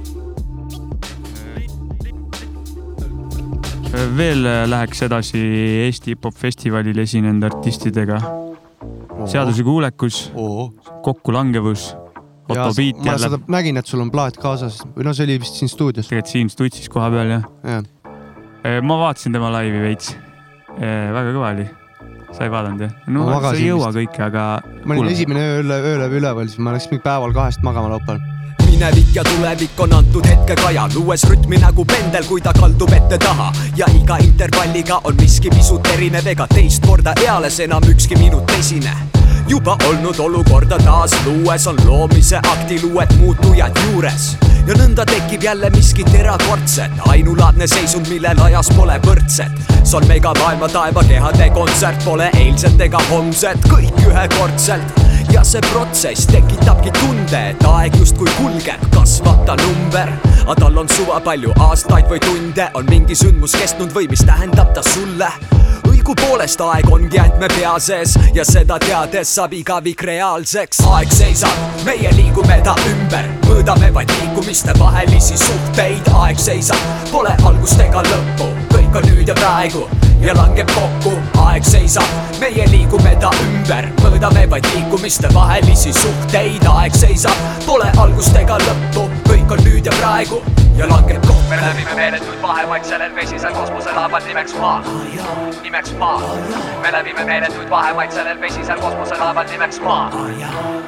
[4.16, 5.40] Veel äh, läheks edasi
[5.87, 8.20] Eesti hip-hop festivalil esinenud artistidega.
[9.31, 10.33] seadusekuulekus,
[11.03, 11.94] kokkulangevus
[12.48, 15.38] Otto Beat ma jälle seda nägin, et sul on plaat kaasas või no see oli
[15.40, 16.11] vist siin stuudios.
[16.11, 17.79] tegelikult siin Stutsis koha peal jah ja..
[18.85, 20.12] ma vaatasin tema laivi veits.
[20.77, 21.66] väga kõva oli.
[22.37, 22.92] sa ei vaadanud jah?
[23.09, 24.03] no Ma sa ei jõua vist.
[24.03, 24.44] kõike, aga.
[24.85, 28.20] ma olin esimene öö üle, öö läbi üleval, siis ma läksin päeval kahest magama laupäeval.
[28.85, 33.53] Minevik ja tulevik on antud hetkega ja luues rütmi nagu pendel, kui ta kaldub ette-taha
[33.77, 39.24] ja iga intervalliga on miski pisut erinev, ega teist korda eales enam ükski minut esine
[39.48, 44.35] juba olnud olukorda taas luues on loomise aktil uued muutujad juures
[44.66, 49.52] ja nõnda tekib jälle miskit erakordset, ainulaadne seisund, millel ajas pole võrdset.
[49.83, 55.02] see on mega maailma taevakehade kontsert, pole eilset ega homset, kõik ühekordselt
[55.33, 60.12] ja see protsess tekitabki tunde, et aeg justkui kulgeb, kasvab ta number.
[60.46, 64.72] aga tal on suva palju aastaid või tunde, on mingi sündmus kestnud või mis tähendab
[64.74, 65.28] ta sulle?
[66.05, 70.83] Õigupoolest aeg ongi ainult me pea sees ja seda teades saab igavik reaalseks.
[70.93, 77.81] aeg seisab, meie liigume ta ümber, mõõdame vaid liikumiste vahelisi suhteid, aeg seisab, pole algust
[77.81, 79.88] ega lõppu, kõik on nüüd ja praegu
[80.25, 82.09] ja langeb kokku, aeg seisab,
[82.41, 89.05] meie liigume ta ümber, mõõdame vaid liikumiste vahelisi suhteid, aeg seisab, pole algust ega lõppu,
[89.29, 90.41] kõik on nüüd ja praegu.
[90.79, 91.43] Ja langeb kokku.
[91.51, 94.81] me läbime meeletuid vahemaid sellel vesisel kosmoselaaval nimeks Maa,
[95.63, 96.33] nimeks Maa.
[96.83, 100.11] me läbime meeletuid vahemaid sellel vesisel kosmoselaaval nimeks Maa,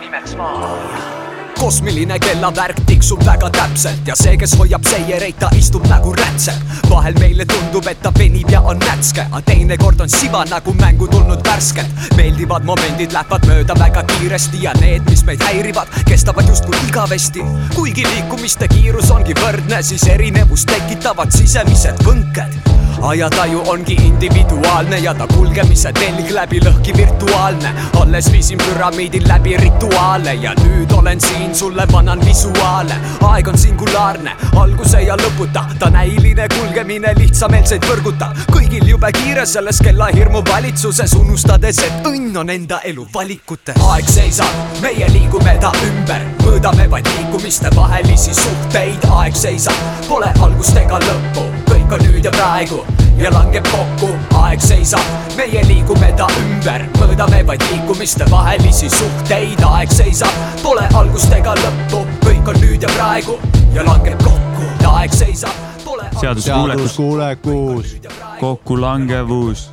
[0.01, 1.26] nimeks Maa
[1.59, 6.63] kosmiline kellavärk tiksub väga täpselt ja see, kes hoiab seiereid, ta istub nagu rätsep.
[6.91, 11.09] vahel meile tundub, et ta venib ja on nätske, aga teinekord on siva nagu mängu
[11.09, 12.17] tulnud värskelt.
[12.17, 17.45] meeldivad momendid lähevad mööda väga kiiresti ja need, mis meid häirivad, kestavad justkui igavesti.
[17.75, 25.27] kuigi liikumiste kiirus ongi võrdne, siis erinevust tekitavad sisemised võnked ajataju ongi individuaalne ja ta
[25.27, 27.75] kulgemise telg läbi lõhki virtuaalne.
[28.01, 32.95] alles viisin püramiidil läbi rituaale ja nüüd olen siin, sulle panan visuaale.
[33.23, 38.37] aeg on singulaarne, alguse ja lõputa, ta näiline kulgemine lihtsameelseid võrgutab.
[38.53, 43.75] kõigil jube kiire selles kellahirmu valitsuses, unustades, et õnn on enda elu valikute.
[43.91, 49.75] aeg seisab, meie liigume ta ümber, mõõdame vaid liikumiste vahelisi suhteid, aeg seisab,
[50.09, 51.47] pole algust ega lõppu,
[51.87, 52.79] kõik on nüüd ja praegu.
[53.17, 55.05] Ja langeb kokku, aeg seisab,
[55.39, 62.03] meie liigume ta ümber, mõõdame vaid liikumiste vahelisi suhteid, aeg seisab, pole algust ega lõppu,
[62.25, 63.39] kõik on nüüd ja praegu.
[63.73, 67.95] Ja langeb kokku, aeg seisab, pole seaduskuulekus,
[68.41, 69.71] kokkulangevus.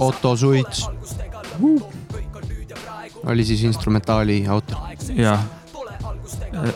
[0.00, 0.88] Otto Suits.
[3.26, 4.78] oli siis instrumentaali autor.
[5.16, 5.40] jah.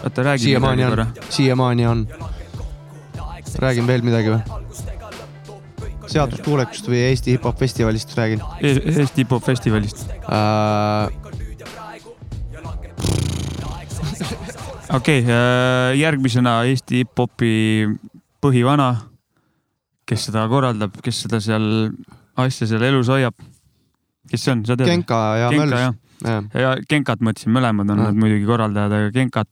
[0.05, 1.07] oota, räägi siiamaani on.
[1.29, 2.07] siiamaani on.
[3.63, 4.43] Räägin veel midagi või?
[6.11, 8.75] seaduskuulekust või Eesti hip-hop festivalist räägin e.
[8.95, 10.07] Eesti hip-hop festivalist.
[10.29, 11.09] äh,.
[14.95, 17.55] okei okay,, järgmisena Eesti hip-hopi
[18.45, 18.91] põhivana,
[20.09, 21.67] kes seda korraldab, kes seda seal
[22.41, 23.37] asja seal elus hoiab.
[24.31, 24.91] kes see on, sa tead?
[24.91, 26.01] Genka ja Mölls.
[26.25, 26.47] Jah.
[26.57, 28.11] ja Genkat mõtlesin, mõlemad on Jah.
[28.11, 29.49] nad muidugi korraldajad, aga Genkat.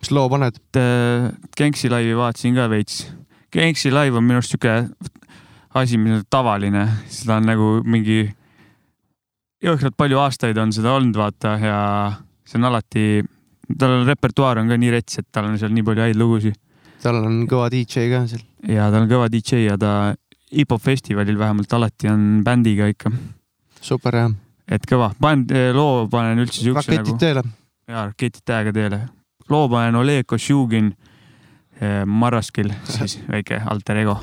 [0.00, 0.58] mis loo paned?
[1.58, 3.04] Genksi laivi vaatasin ka veits.
[3.56, 4.74] Genksi laiv on minu arust sihuke
[5.76, 8.26] asi, mis on tavaline, seda on nagu mingi
[9.64, 11.78] jõhkralt palju aastaid on seda olnud, vaata ja
[12.46, 13.06] see on alati,
[13.78, 16.60] tal repertuaar on ka nii rets, et tal on seal nii palju häid lugusid
[17.02, 18.44] tal on kõva DJ ka seal.
[18.72, 19.92] ja ta on kõva DJ ja ta
[20.54, 23.12] hip-hop festivalil vähemalt alati on bändiga ikka.
[23.80, 24.32] super jah.
[24.68, 27.18] et kõva, panen loo, panen üldse siukse raketid nagu.
[27.22, 27.42] teele.
[27.88, 29.02] jaa, raketid täiega teele.
[29.48, 31.05] loo panen Oleg Košugin eh,
[32.06, 34.16] Marraskil, siis väike alter ego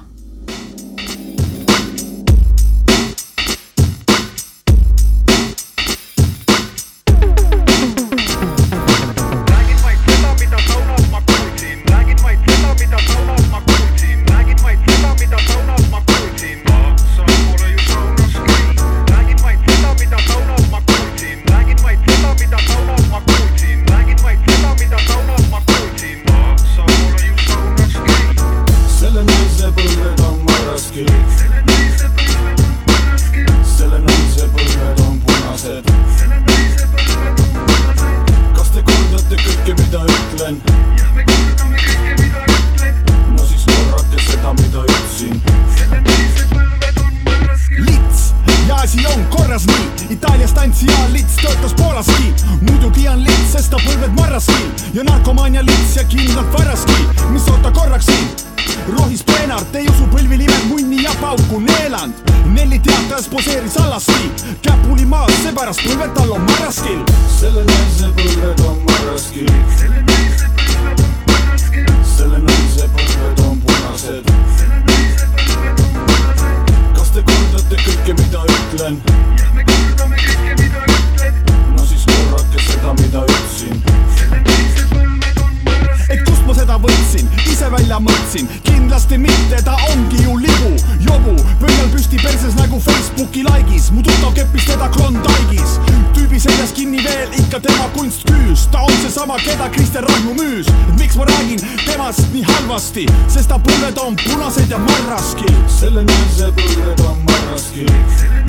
[105.84, 105.84] marraskil.
[105.84, 108.43] selle naise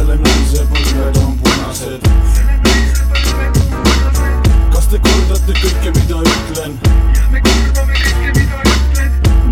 [0.00, 2.06] selle naise põlved on punased.
[4.74, 6.72] kas te kordate kõike, mida ütlen?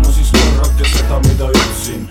[0.01, 2.07] no siis korrake seda, mida ütlesin.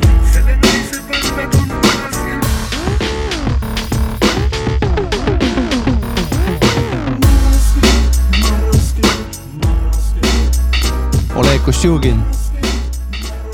[11.38, 12.22] Oleg Košugin,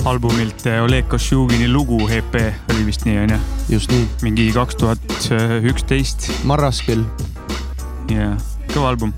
[0.05, 2.35] albumilt eh, Oleg Košugini lugu EP
[2.73, 3.39] oli vist nii onju.
[3.69, 4.07] just nii.
[4.23, 5.29] mingi kaks tuhat
[5.71, 6.31] üksteist.
[6.49, 7.05] Marraskil.
[8.13, 8.35] jah,
[8.73, 9.13] kõva album.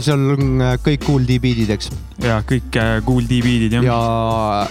[0.00, 1.90] seal on äh, kõik Kool D-beat'id, eks.
[2.24, 3.86] ja kõik äh, Kool D-beat'id jah.
[3.86, 4.68] ja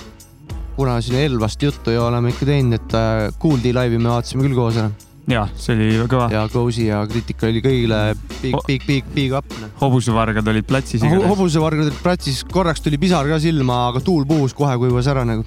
[0.76, 4.48] kuna siin Elvast juttu ja oleme ikka teinud, et äh, Kool D laivi me vaatasime
[4.48, 4.90] küll koos ära.
[5.32, 6.32] ja see oli kõva.
[6.34, 8.02] ja Cozy ja Kritika oli kõigile
[8.42, 9.54] big, big, big, big up.
[9.82, 11.30] hobusevargad olid platsis igatahes.
[11.34, 15.46] hobusevargad olid platsis, korraks tuli pisar ka silma, aga tuul puhus kohe kuivas ära nagu.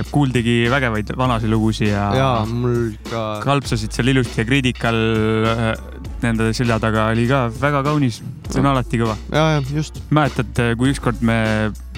[0.00, 2.08] Ja Kool tegi vägevaid vanasid lugusid ja.
[2.16, 3.24] ja mul ka.
[3.44, 5.00] kalpsasid seal ilusti ja Critical
[5.50, 5.64] äh,
[6.24, 8.20] nende selja taga oli ka väga kaunis.
[8.48, 9.16] see on alati kõva.
[9.32, 10.02] ja, ja just.
[10.14, 11.38] mäletad, kui ükskord me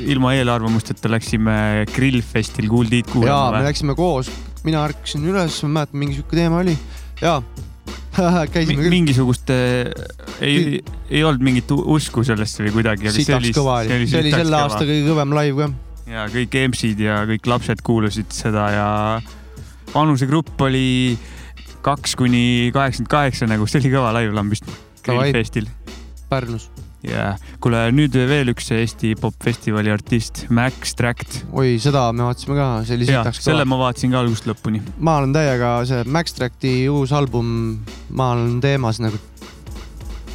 [0.02, 3.68] ilma eelarvamusteta läksime Grillfestil D-d ja kuulama me või?
[3.70, 4.32] läksime koos,
[4.66, 6.76] mina ärkasin üles, ma mäletan, mingi sihuke teema oli
[7.22, 7.38] ja
[8.54, 8.92] käisime küll.
[8.92, 9.88] mingisugust äh,
[10.42, 13.12] ei, ei olnud mingit usku sellesse või kuidagi.
[13.14, 15.91] sitaks kõva oli, see oli selle aasta kõige kõvem live ka.
[16.12, 18.88] Ja kõik EMS-id ja kõik lapsed kuulasid seda ja
[19.92, 21.16] vanusegrupp oli
[21.82, 24.68] kaks kuni kaheksakümmend kaheksa nagu, see oli kõva live lambist.
[25.02, 25.66] Grillfestil.
[26.30, 26.68] Pärnus.
[27.02, 31.40] ja kuule nüüd veel üks Eesti popfestivali artist, Max Tract.
[31.50, 34.84] oi, seda me vaatasime ka, see oli sitaks selle ma vaatasin ka algusest lõpuni.
[35.02, 37.48] ma olen täiega see Max Tracti uus album,
[38.14, 39.18] ma olen teemas nagu.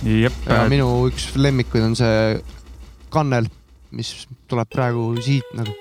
[0.04, 0.44] jep.
[0.68, 2.36] minu üks lemmikuid on see
[3.16, 3.48] Kannel,
[3.96, 4.12] mis
[4.48, 5.76] tuleb praegu siit nagu.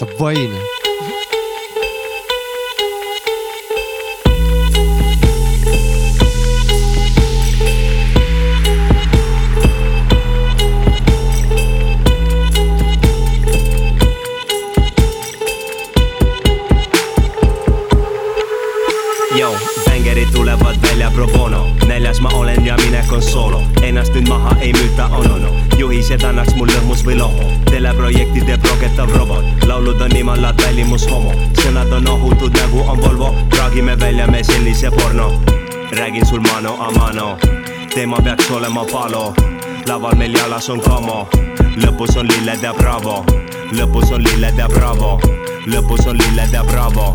[0.00, 0.36] Davai.
[0.44, 0.79] Yo,
[21.00, 21.66] välja pro bono.
[21.88, 25.46] Näljas ma olen ja minek on soolo Ennast nüüd maha ei müüta on-on
[25.78, 29.44] juhised annaks mul lõhmus või loho teleprojektide progetav robot.
[29.66, 31.32] Laulud on nimalad välimus homo.
[31.62, 33.34] Sõnad on ohutud nagu on Volvo.
[33.50, 35.32] Praagime välja me sellise porno.
[35.92, 37.38] Räägin sul mano a mano.
[37.94, 39.34] Teema peaks olema palo.
[39.88, 41.28] Laval meil jalas on kamo
[41.80, 43.24] lõpus on lilled ja bravo.
[43.72, 45.18] Lõpus on lilled ja bravo.
[45.66, 47.14] Lõpus on lilled ja bravo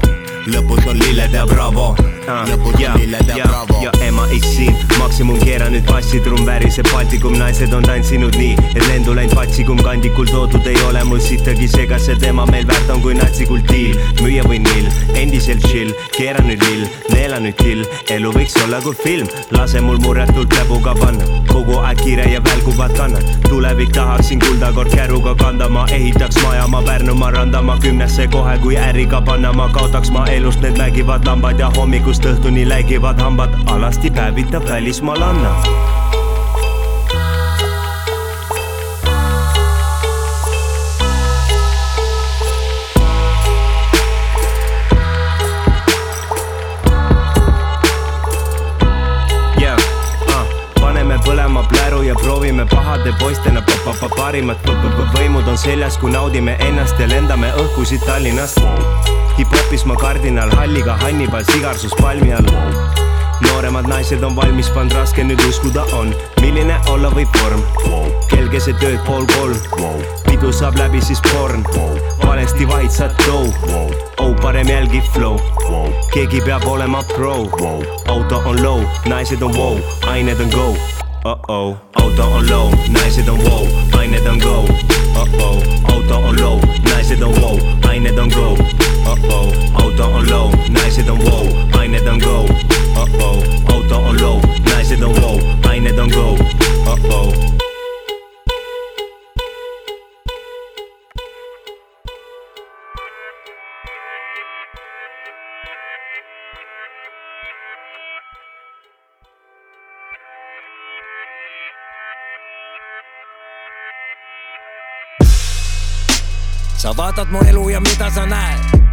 [0.51, 1.93] lõpus on lilled ja bravo.
[2.25, 3.79] Lõpus on lilled ja bravo.
[3.83, 8.83] ja ema issin maksimum keera nüüd bassi trumm väriseb Baltikum naised on tantsinud nii et
[8.87, 11.03] lendu läinud patsikum kandikul toodud ei ole.
[11.09, 15.93] Mul sittagi seega see teema meil väärt on kui natsikultiil müüa või nill endiselt chill
[16.17, 17.85] keera nüüd lill neela nüüd kill.
[18.13, 22.93] Elu võiks olla kui film lase mul murretult käpuga panna kogu aeg kiire ja välguvad
[22.97, 27.61] kannad tulevik tahaksin kulda kord käruga kanda ma ehitaks maja ma Pärnumaa randa.
[27.61, 29.53] Ma kümnesse kohe kui äriga panna.
[29.53, 33.53] Ma kaotaks ma elust need mägivad lambad ja hommikust õhtuni läigivad hambad.
[33.71, 35.51] Alasti päevitab välismaalanna
[49.61, 49.77] yeah,
[50.27, 50.47] uh,
[50.81, 53.63] paneme põlema pläru ja proovime pahade poistena
[54.17, 54.57] parimat.
[55.15, 59.24] Võimud on seljas, kui naudime ennast ja lendame õhku siit Tallinnast.
[59.37, 62.47] Hip-hopis ma kardinal halliga Hannibal sigarsus palmi all.
[63.41, 67.63] nooremad naised on valmis pannud, raske nüüd uskuda on, milline olla võib vorm.
[68.29, 71.65] kell keset ööd pool kolm, pidu saab läbi siis porn.
[72.45, 73.47] hästi vaidsad flow
[74.25, 75.39] oh parem jälgi flow.
[76.13, 77.35] Keegi peab olema pro.
[78.07, 79.77] Auto on low naised on wow.
[80.13, 80.75] Ained on go.
[81.25, 83.65] Uh-oh auto on low naised on wow.
[83.99, 84.65] Ained on go.
[85.15, 85.63] Uh-oh
[85.93, 87.59] auto on low naised on wow.
[87.91, 88.84] Ained on go
[89.15, 91.45] uh-oh auto on low naised on wow
[91.79, 92.45] ained on go.
[92.95, 93.39] Uh-oh
[93.71, 96.35] auto on low naised on wow ained on go.
[96.91, 97.31] Uh-oh.
[116.77, 118.84] Sa vaatad mu elu ja mida sa näed?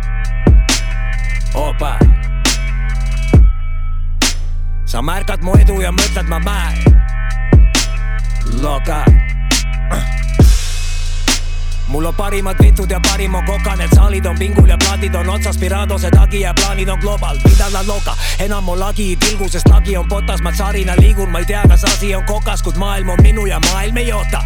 [1.54, 1.98] opa.
[4.84, 6.72] sa märkad mu edu ja mõtled ma mäe.
[8.60, 9.04] loka.
[11.92, 15.28] Mul on parimad vitud ja parim on koka, need saalid on pingul ja plaadid on
[15.28, 19.68] otsas, Piradose tagi ja plaanid on global, mida nad loka, enam on lagi tilgu, sest
[19.68, 23.12] lagi on potas, ma tsarina liigun, ma ei tea, kas asi on kokas, kuid maailm
[23.12, 24.40] on minu ja maailm ei oota.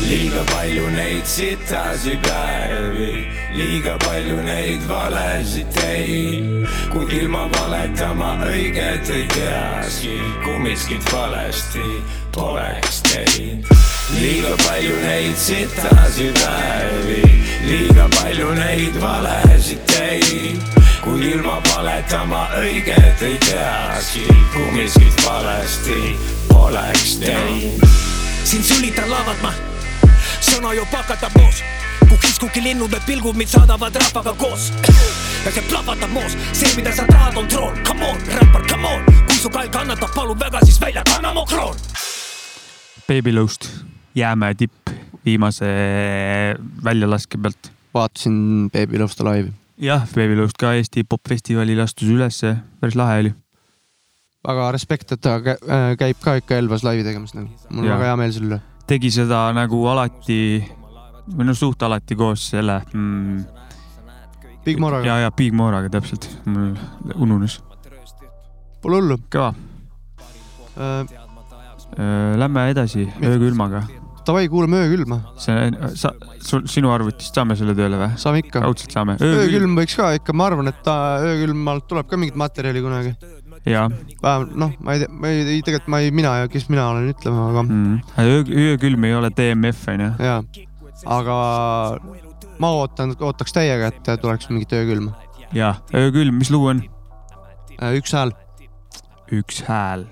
[0.00, 9.26] liiga palju neid sitasi päevi, liiga palju neid valesid teid, kuid ilma valetama õiget ei
[9.32, 11.88] teagi, kui miskit valesti
[12.36, 13.99] poleks teinud.
[14.14, 17.22] Liiga palju neid sitasi päevi,
[17.66, 20.62] liiga palju neid valesid teid,
[21.04, 26.16] kui ilma valetama õiget ei teagi, kui miskit valesti
[26.48, 27.86] poleks teinud.
[28.44, 29.52] sind sülitan lavat ma,
[30.40, 31.62] sõna ju pakatab moos,
[32.08, 34.70] kui kiskuki linnud, need pilgud mind saadavad rahvaga koos.
[35.44, 39.06] ja see plahvatab moos, see, mida sa tahad, on troon, come on, räppar, come on,
[39.28, 41.78] kui su kall kannatab, palun väga, siis välja kanna mu kroon.
[43.08, 43.70] Babylõust,
[44.14, 44.90] Jäämäe tipp
[45.24, 45.66] viimase
[46.84, 47.70] väljalaske pealt.
[47.94, 49.52] vaatasin Babylõusta laivi.
[49.78, 53.32] jah, Babylõust ka Eesti popfestivalil astus ülesse, päris lahe oli.
[54.46, 57.48] väga respekt, et ta äh, käib ka ikka Elvas laivi tegemas nagu.
[57.70, 58.60] mul on väga hea meel selle üle.
[58.86, 60.40] tegi seda nagu alati
[61.30, 63.44] või no suht alati koos selle mm,.
[64.64, 65.06] Big Moraga.
[65.06, 66.74] ja, ja Big Moraga täpselt, mul
[67.14, 67.60] ununes.
[68.80, 69.18] Pole hullu.
[69.32, 69.54] kõva.
[70.80, 71.18] Äh,
[72.38, 73.82] Lähme edasi öökülmaga.
[74.30, 75.16] Davai, kuulame öökülma.
[75.42, 78.10] see, sa, sul, sinu arvutist saame selle tööle või?
[78.22, 78.60] saame ikka.
[78.62, 79.16] raudselt saame.
[79.26, 80.94] öökülm võiks ka ikka, ma arvan, et ta
[81.26, 83.14] öökülmalt tuleb ka mingit materjali kunagi.
[83.66, 83.88] jaa.
[84.22, 87.08] vähemalt noh, ma ei tea, ma ei, ei tegelikult ma ei, mina, kes mina olen
[87.10, 87.96] ütlema, aga mm..
[88.22, 90.12] öö, öökülm ei ole DMF onju.
[90.28, 90.38] jaa,
[91.16, 91.40] aga
[92.62, 95.16] ma ootan, ootaks täiega, et tuleks mingit öökülma.
[95.58, 95.74] jaa,
[96.04, 96.86] öökülm, mis lugu on?
[97.98, 98.36] üks hääl.
[99.42, 100.06] üks hääl.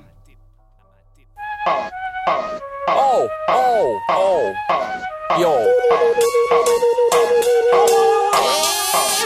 [3.08, 5.62] oh, oh, oh, joo.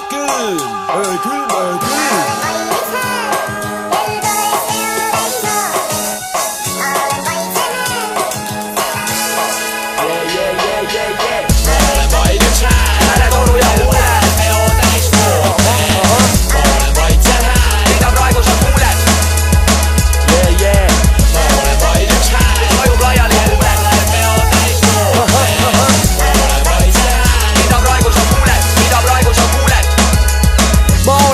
[0.08, 0.58] külm,
[0.96, 2.61] öökülm, öökülm.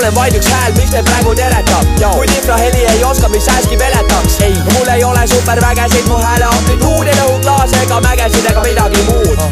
[0.08, 1.84] Olen vaid üks hääl, mis teid praegu teretab
[2.48, 4.40] kui infraheli ei oska, mis sääski veletaks.
[4.40, 9.02] Ei, mul ei ole supervägesid, mu hääle amplituud ei lõhu klaase ega mägesid ega midagi
[9.08, 9.42] muud.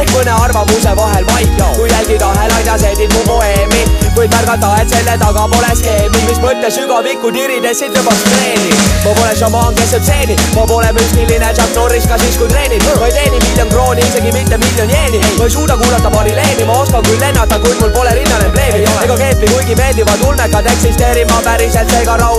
[0.00, 3.84] Ehk mõne arvamuse vahel vaid, kui jälgida häälaid ja seedid mu poeemi
[4.16, 9.12] võid märgata, et selle taga pole skeemi, mis mõtte sügavikku tirides sind tõmbab kreeni ma
[9.16, 12.82] pole šamaan, kes sööb seeni, ma pole müstiline Chuck Norris ka siis, kui treenin.
[13.00, 15.20] Ma ei teeni miljon krooni, isegi mitte miljon jeeni.
[15.38, 18.84] Ma ei suuda kuulata Marileeni, ma oskan küll lennata, kuid mul pole rinnal embleemi.
[19.04, 22.29] Ega keepi, kuigi meeldivad ulmekad eksisteerima päriselt, seega raudmehest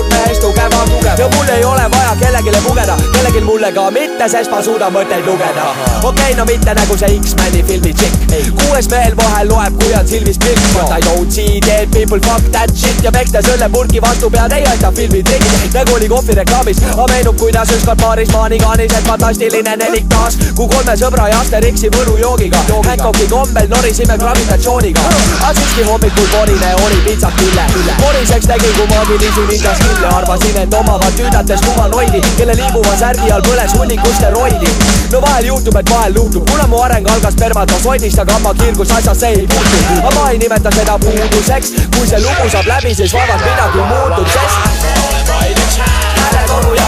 [0.41, 1.19] tugevam tugev.
[1.19, 5.25] Ja mul ei ole vaja kellelegi pugeda, kellelgi mulle ka mitte, sest ma suudan mõtteid
[5.25, 5.71] lugeda.
[6.03, 8.21] Okei okay,, no mitte nagu see X-meni filmi tšikk
[8.61, 10.61] kuues mehel vahel loeb, kui on silmis pilk.
[10.73, 13.03] But I don't see dead people fuck that shit.
[13.03, 17.71] Ja pekstes õllepurgi vastu pead ei aita filmi trikk nagu oli kohvireklaamis, aga meenub, kuidas
[17.75, 23.69] ükskord baaris maanikaanis, et fantastiline nelik taas, kui kolme sõbra ja Asterixi võlujoogiga Hancocki kombel
[23.71, 25.05] norisime gravitatsiooniga.
[25.39, 27.67] Aga siiski hommikul porine oli pitsat üle
[28.01, 29.47] poriseks tegi, kui maagilisi
[29.81, 34.69] ninja skill'e arvasin, et omavad tüüdates humanoidi, kelle liibuva särgi all põles hunniku steroidi
[35.11, 39.27] no vahel juhtub, et vahel luhtub, kuna mu areng algas spermatosoidist, aga amma kiirgus asjasse
[39.27, 39.81] ei puutu.
[39.97, 44.27] Aga ma ei nimeta seda puuduseks, kui see lugu saab läbi, siis vaevalt midagi muutub,
[44.37, 46.80] sest vaid üks hääl,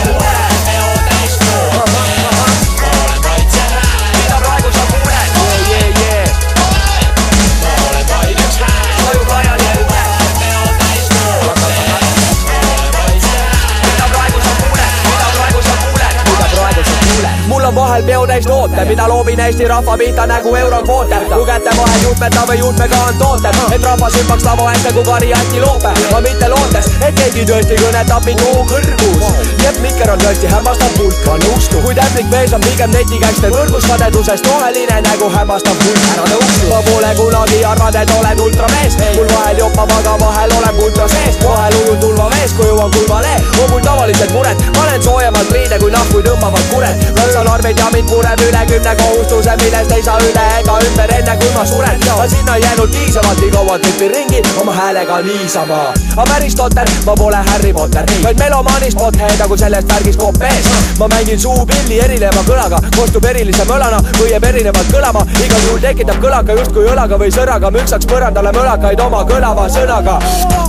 [17.74, 21.16] elu neist ootab, mida loobin Eesti rahva pihta nagu eurokvoote.
[21.36, 25.92] lugete vahel juhtmeta või juhtmega on tooted, et rahvas hüppaks lava ette kui kari antiloope.
[26.12, 29.50] ma mitte lootes, et keegi tõesti kõnetab mind muu kõrgus.
[29.64, 31.82] Jepp Mikker on tõesti hämmastav hulk, ma nõustun.
[31.84, 36.70] kuid ämblik mees on pigem netikäkstel võrgus kadedusest roheline nägu hämmastav hulk, ära nõustu.
[36.70, 41.42] ma pole kunagi arvanud, et olen ultramees, mul vahel jopa, aga vahel olen ultra sees.
[41.44, 44.64] vahel ujun tulvavees, kui jõuan kulmale, on mul tavaliselt mured.
[44.80, 47.12] panen soojemalt riide kui nahku tõmbavad kured.
[47.20, 51.36] maksan arveid ja mind pureb üle kümne kohustuse, millest ei saa üle ega ümber, enne
[51.40, 52.00] kui ma suren.
[52.18, 55.78] ma sinna jäänud piisavalt, nii kaua tripin ringi oma häälega niisama.
[56.18, 60.66] aga päris totter, ma pole Harry Potter, vaid melomaanist pothead nagu sellest värgist kopees.
[61.00, 65.26] ma mängin suupilli erineva kõlaga, kostub erilise mölana või jääb erinevalt kõlama.
[65.46, 70.20] igal juhul tekitab kõlaka justkui õlaga või sõraga, müksaks põrandale mölakaid oma kõlava sõnaga.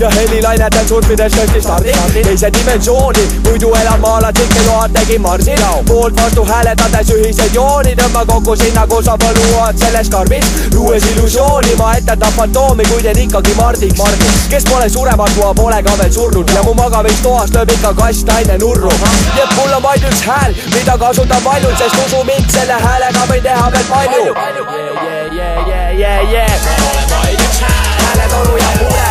[0.00, 1.92] ja helilainetel surfides tõstis stardi
[2.22, 5.66] teise dimensiooni, muidu elan ma alati load tegin marsil.
[5.86, 6.44] poolt vastu
[6.84, 10.44] hääletades ühiseid jooni, tõmba kokku sinna, kus sa võluad selles karbis.
[10.74, 14.00] luues illusiooni, ma etendan fantoomi, kuid jään ikkagi Mardiks.
[14.50, 18.58] kes pole surematu, ma pole ka veel surnud ja mu magamistoas lööb ikka kass naine
[18.58, 18.92] nurru.
[19.34, 23.24] nii et mul on vaid üks hääl, mida kasutan paljud, sest usu mind, selle häälega
[23.30, 24.34] võin teha veel palju.
[28.04, 29.03] hääletoru ja huuled.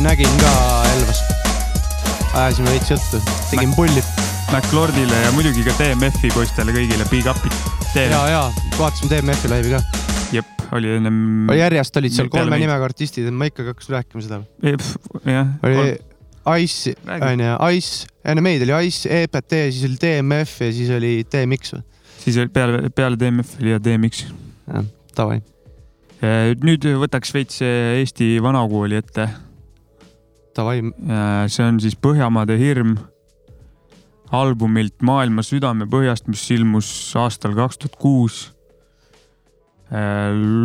[0.00, 0.50] MacLordi nägin ka
[0.94, 1.18] Elvas.
[2.34, 3.18] ajasime veits juttu,
[3.50, 4.02] tegin pulli.
[4.52, 7.52] MacLordile ja muidugi ka DMF-i poistele kõigile big up'id.
[7.94, 8.38] ja, ja
[8.78, 9.80] vaatasime DMF-i laivi ka.
[10.32, 11.50] jep, oli ennem.
[11.52, 12.58] järjest olid seal kolme.
[12.62, 14.40] nimega artistid, ma ikkagi hakkasin rääkima seda.
[15.28, 15.52] jah.
[15.68, 21.12] oli Ice, onju, Ice, enne meid oli Ice, EPT, siis oli DMF ja siis oli
[21.28, 21.84] DMX või?
[22.24, 24.24] siis oli peale, peale DMF oli ja DMX.
[24.64, 24.88] jah,
[25.20, 25.42] davai.
[26.64, 29.28] nüüd võtaks veits Eesti vanakooli ette.
[30.56, 30.82] davai.
[31.48, 32.96] see on siis Põhjamaade hirm
[34.32, 36.88] albumilt Maailma südame põhjast, mis ilmus
[37.18, 38.40] aastal kaks tuhat kuus.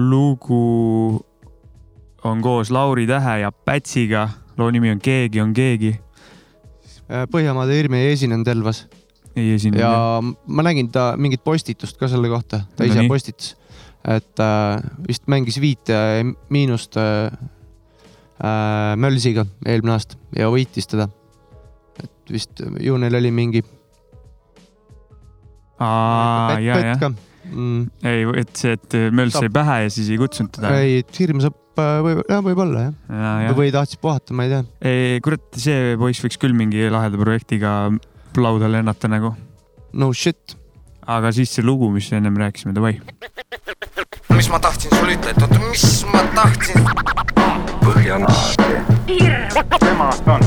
[0.09, 1.25] lugu
[2.25, 5.95] on koos Lauri Tähe ja Pätsiga, loo nimi on Keegi on keegi.
[7.31, 8.85] Põhjamaade hirm ei esinenud Elvas.
[9.35, 13.09] ei esinenud ja ma nägin ta mingit postitust ka selle kohta, ta No ise nii.
[13.09, 13.55] postitas,
[14.07, 15.97] et äh, vist mängis viite
[16.49, 17.33] miinust äh,
[18.39, 21.07] äh, Mölsiga eelmine aasta ja võitis teda.
[22.03, 23.63] et vist ju neil oli mingi
[25.79, 27.11] aa, ja, ka.
[27.11, 27.85] mm..
[28.07, 30.73] ei, et see, et möls sai pähe ja siis ei kutsunud teda.
[30.81, 33.55] ei, et hirm saab äh, võib, jah, võib-olla jah Ja, ja,.
[33.57, 34.65] või tahtis puhata, ma ei tea.
[35.25, 37.75] kurat, see poiss võiks küll mingi laheda projektiga
[38.35, 39.33] lauda lennata nagu.
[39.93, 40.57] no shit.
[41.05, 42.97] aga siis see lugu, mis ennem rääkisime, davai.
[44.35, 46.85] Mis ma tahtsin sulle ütelda, oota, mis ma tahtsin?
[47.85, 48.81] Põhjamaade.
[49.79, 50.41] temast on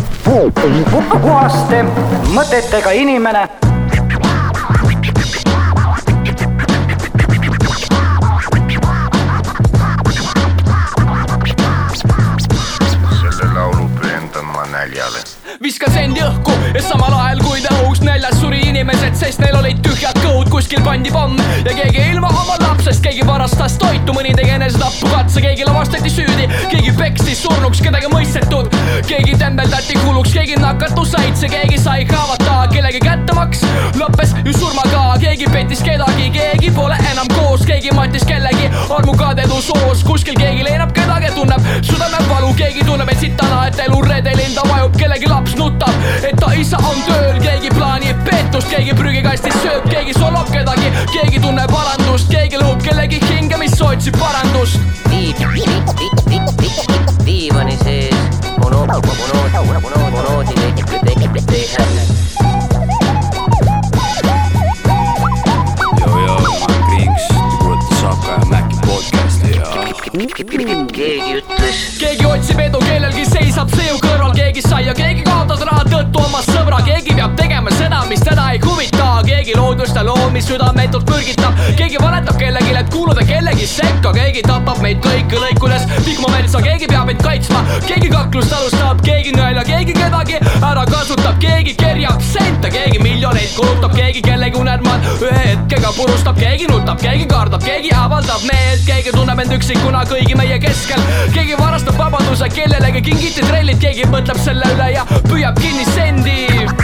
[1.23, 1.83] puhaste
[2.35, 3.49] mõtetega inimene.
[13.39, 15.25] selle laulu pühendan ma näljale.
[15.63, 19.81] viskas end õhku ja samal ajal kui ta õhus näljas suri inimesed, sest neil olid
[19.85, 21.39] tühjad kõhud, kuskil pandi pomm.
[21.67, 26.47] Ja keegi ilma oma lapsest, keegi varastas toitu, mõni tegi enesetappu katse, keegi lavastati süüdi,
[26.71, 28.71] keegi pekstis surnuks kedagi mõistetud,
[29.09, 33.65] keegi tembeldati kuluks, keegi nakatus saitse, keegi sai haavata, kellegi kättemaks
[33.99, 40.05] lõppes ju surmaga, keegi pettis kedagi, keegi pole enam koos, keegi matis kellegi armukadedus soos,
[40.07, 41.67] kuskil keegi leinab kedagi, tunneb.
[41.89, 46.53] Südamevalu, keegi tunneb, et sitana, et elu redelil ta vajub, kellegi laps nutab, et ta
[46.59, 52.29] isa on tööl, keegi plaanib peetust, keegi prügikastis sööb, keegi solvab kedagi, keegi tunneb alandust,
[52.29, 54.77] keegi lõhub kellegi hinge, mis otsib parandust.
[57.25, 58.15] diivani sees
[58.59, 62.05] mono-, mono-, mono-, monoodi tekib, tekib teine.
[66.01, 69.89] Joo joo, mä oon Grinks, te kuulete Saka ja Mäkki podcasti ja
[70.93, 71.77] keegi ütles.
[71.99, 76.41] keegi otsib edu, kellelgi seisab sõju kõrval, keegi sai ja keegi kaotas raha tõttu oma
[76.49, 81.59] sõbra, keegi peab tegema seda, mis teda ei huvita, keegi loodust ja loomi südametult mürgitab,
[81.79, 85.87] keegi valetab kellelegi, et kuuluda kellegi sekka, keegi tapab meid kõiki lõikudes.
[86.07, 91.75] Vihmametsa, keegi peab meid kaitsma, keegi kaklust alustab, keegi nõela, keegi kedagi ära kasutab, keegi
[91.79, 93.97] kerjab sente, keegi miljoneid kulutab.
[93.99, 99.43] Keegi kellegi unelmad ühe hetkega purustab, keegi nutab, keegi kardab, keegi avaldab meelt, keegi tunneb
[99.43, 101.03] end üksikuna kõigi meie keskel.
[101.35, 106.78] keegi varastab vabaduse kellelegi kingiti trellid, keegi mõtleb selle üle ja püüab kinni sendi.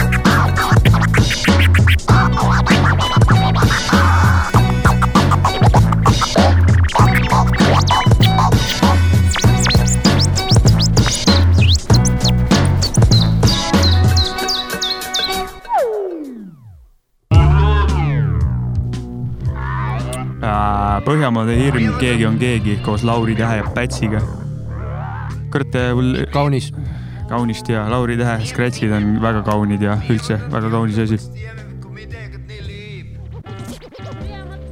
[21.15, 24.19] Põhjamaade hirm, keegi on keegi koos Lauri Tähe ja Pätsiga.
[25.53, 26.25] kurat, mul.
[26.35, 26.73] kaunis.
[27.29, 31.21] kaunist ja Lauri Tähe skrätsid on väga kaunid ja üldse väga kaunis asi.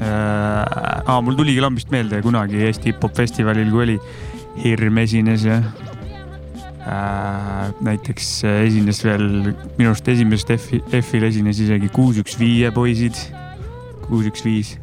[0.02, 0.10] Äh,
[1.06, 3.98] aa, mul tuligi lambist meelde kunagi Eesti hip-hop festivalil, kui oli
[4.64, 5.62] Hirm esines ja
[6.90, 8.34] äh, näiteks
[8.66, 9.28] esines veel
[9.78, 13.28] minu arust esimesest F-i, F-il esines isegi kuus, üks, viie poisid,
[14.08, 14.81] kuus, üks, viis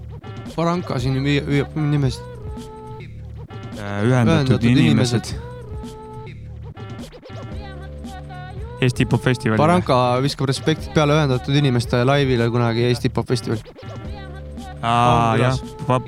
[0.56, 2.24] Baranka siin hüüab nimesid.
[3.80, 5.36] Äh, ühendatud inimesed.
[8.80, 9.60] Eesti hip-hop festival.
[9.60, 13.64] Baranka viskab respektid peale ühendatud inimeste laivile kunagi Eesti hip-hop festival.
[14.80, 15.58] aa jah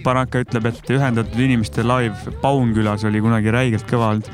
[0.04, 4.30] Baranka ütleb, et ühendatud inimeste live Paunkülas oli kunagi räigelt kõva olnud.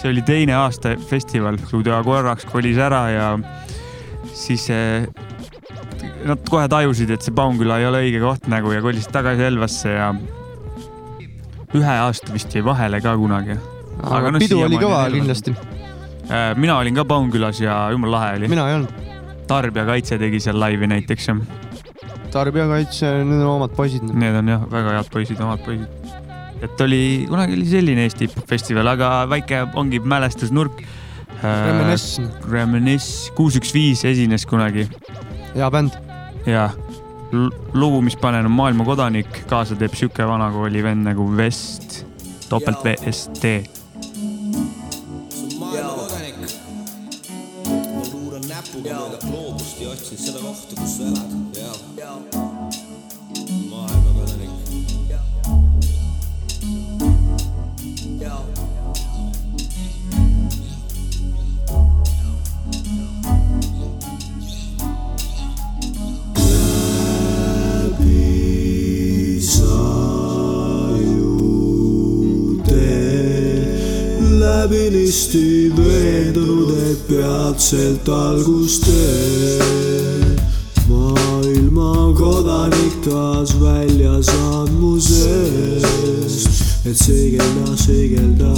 [0.00, 3.26] see oli teine aasta festival, kui ta korraks kolis ära ja
[4.32, 4.70] siis
[6.26, 9.92] nad kohe tajusid, et see Paunküla ei ole õige koht nagu ja kolisid tagasi Elvasse
[9.94, 10.10] ja
[11.76, 13.56] ühe aasta vist jäi vahele ka kunagi.
[14.02, 15.54] aga pidu oli kõva kindlasti.
[16.30, 18.52] Äh, mina olin ka Paunkülas ja jumala lahe oli.
[18.52, 19.08] mina ei olnud.
[19.50, 21.36] tarbijakaitse tegi seal laivi näiteks ja
[22.30, 24.04] tarbijakaitse, need on omad poisid.
[24.14, 26.12] Need on jah, väga head poisid, omad poisid.
[26.62, 30.84] et oli, kunagi oli selline Eesti festival, aga väike ongi mälestusnurk.
[31.40, 32.22] Reminisce.
[32.52, 34.84] Reminisce, kuus, üks, viis esines kunagi
[35.54, 36.09] hea bänd.
[36.46, 36.70] Ja
[37.32, 42.06] l- lugu, mis panen, on Maailma kodanik, kaasa teeb sihuke vanakooli vend nagu Vest,
[42.48, 43.44] topelt V S T.
[45.58, 46.36] maailmakodanik.
[47.94, 51.30] ma luuran näpuga mööda gloobust ja otsin seda kohta, kus sa elad,
[53.70, 54.50] maailmakodanik.
[75.10, 80.38] veendunud, et peatselt algust teed.
[80.88, 85.99] maailma kodanik taas välja saanud mu seest,
[86.86, 88.50] et seigelda, seigelda.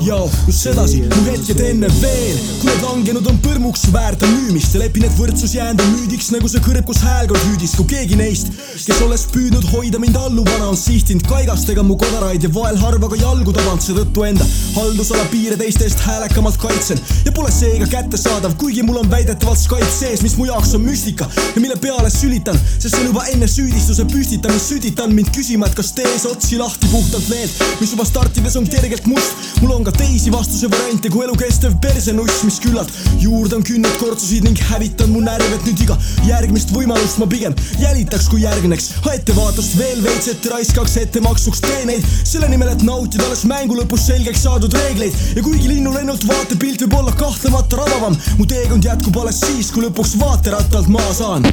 [0.00, 4.72] Joo, just sedasi, mu hetked enne veel, kui need langenud on põrmuks väärt on müümist.
[4.74, 8.16] Ja lepin, et võrdsus jäänud on müüdiks nagu see kõrb, kus häälkord hüüdis, kui keegi
[8.16, 8.48] neist,
[8.86, 13.20] kes olles püüdnud hoida mind alluvana, on sihtinud kaigastega mu kodaraid ja vahel harva ka
[13.20, 17.00] jalgu tabanud, seetõttu enda haldusala piire teiste eest häälekamalt kaitsen.
[17.26, 21.28] Ja pole seega kättesaadav, kuigi mul on väidetavalt Skype sees, mis mu jaoks on müstika
[21.36, 25.76] ja mille peale sülitan, sest see on juba enne süüdistuse püstitamist sütitan mind küsima, et
[25.76, 29.36] kas tees otsi lahti puhtalt veelt, mis juba startides on kergelt must.
[29.60, 34.46] mul on ka teisi vastuse variante kui elukestev persenuss, mis küllalt juurde on künnud kortsusid
[34.46, 39.76] ning hävitan mu närv, et nüüd iga järgmist võimalust ma pigem jälitaks, kui järgneks ettevaatust
[39.78, 44.74] veel veits, et raiskaks ettemaksuks teeneid selle nimel, et nautida alles mängu lõpus selgeks saadud
[44.78, 49.84] reegleid ja kuigi linnulennult vaatepilt võib olla kahtlemata rabavam, mu teekond jätkub alles siis, kui
[49.84, 51.46] lõpuks vaaterattalt maa saan.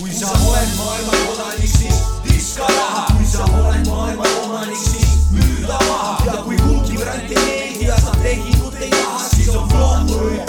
[0.00, 2.19] kui sa oled maailma kodanik, siis
[2.60, 6.24] viska raha, kui sa oled maailma omanik, siis müüda maha.
[6.26, 10.40] Ja kui kumbki variant ei meeldi ja sa tehingut ei taha, siis on pohhui.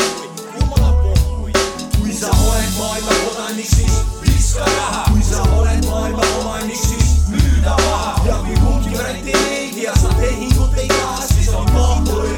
[1.99, 7.76] kui sa oled maailma kodanik, siis viska raha, kui sa oled maailma omanik, siis müüda
[7.86, 8.16] maha.
[8.26, 12.38] Ja kui kumbki variant ei meeldi ja sa tehingut ei taha, siis on pohhui.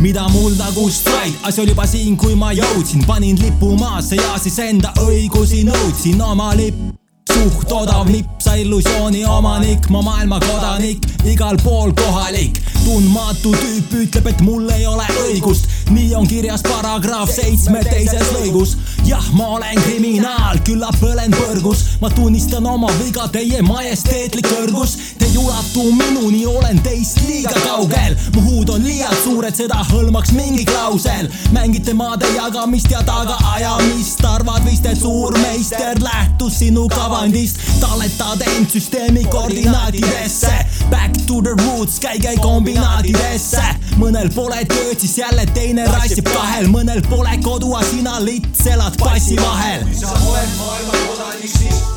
[0.00, 4.38] mida mul tagust said, asi oli juba siin, kui ma jõudsin, panin lipu maasse ja
[4.40, 6.22] siis enda õigusi nõudsin.
[6.24, 12.60] Oma lipp suht odav nipp, sa illusiooni omanik, ma maailma kodanik, igal pool kohalik.
[12.84, 18.76] tundmatu tüüp ütleb, et mul ei ole õigust, nii on kirjas paragrahv seitsme teises lõigus.
[19.06, 24.96] jah, ma olen kriminaal, küllap põlen põrgus, ma tunnistan oma viga, teie majesteetlik kõrgus.
[25.18, 29.80] Te ei ulatu minuni, olen teist liiga kaugel, mu huud on liialt suur, et seda
[29.90, 31.30] hõlmaks mingi klausel.
[31.52, 38.70] mängite maade jagamist ja tagaajamist, arvad vist, et suur meister lähtus sinu kavandist, talletad end
[38.70, 40.54] süsteemi koordinaatidesse.
[40.90, 43.64] Back to the roots, käige kombinaatidesse,
[43.96, 48.66] mõni mõnel pole tööd, siis jälle teine rassib kahel, mõnel pole kodu, aga sina lits
[48.66, 49.86] elad passi vahel.
[49.86, 51.89] kui sa oled maailma kodanik, siis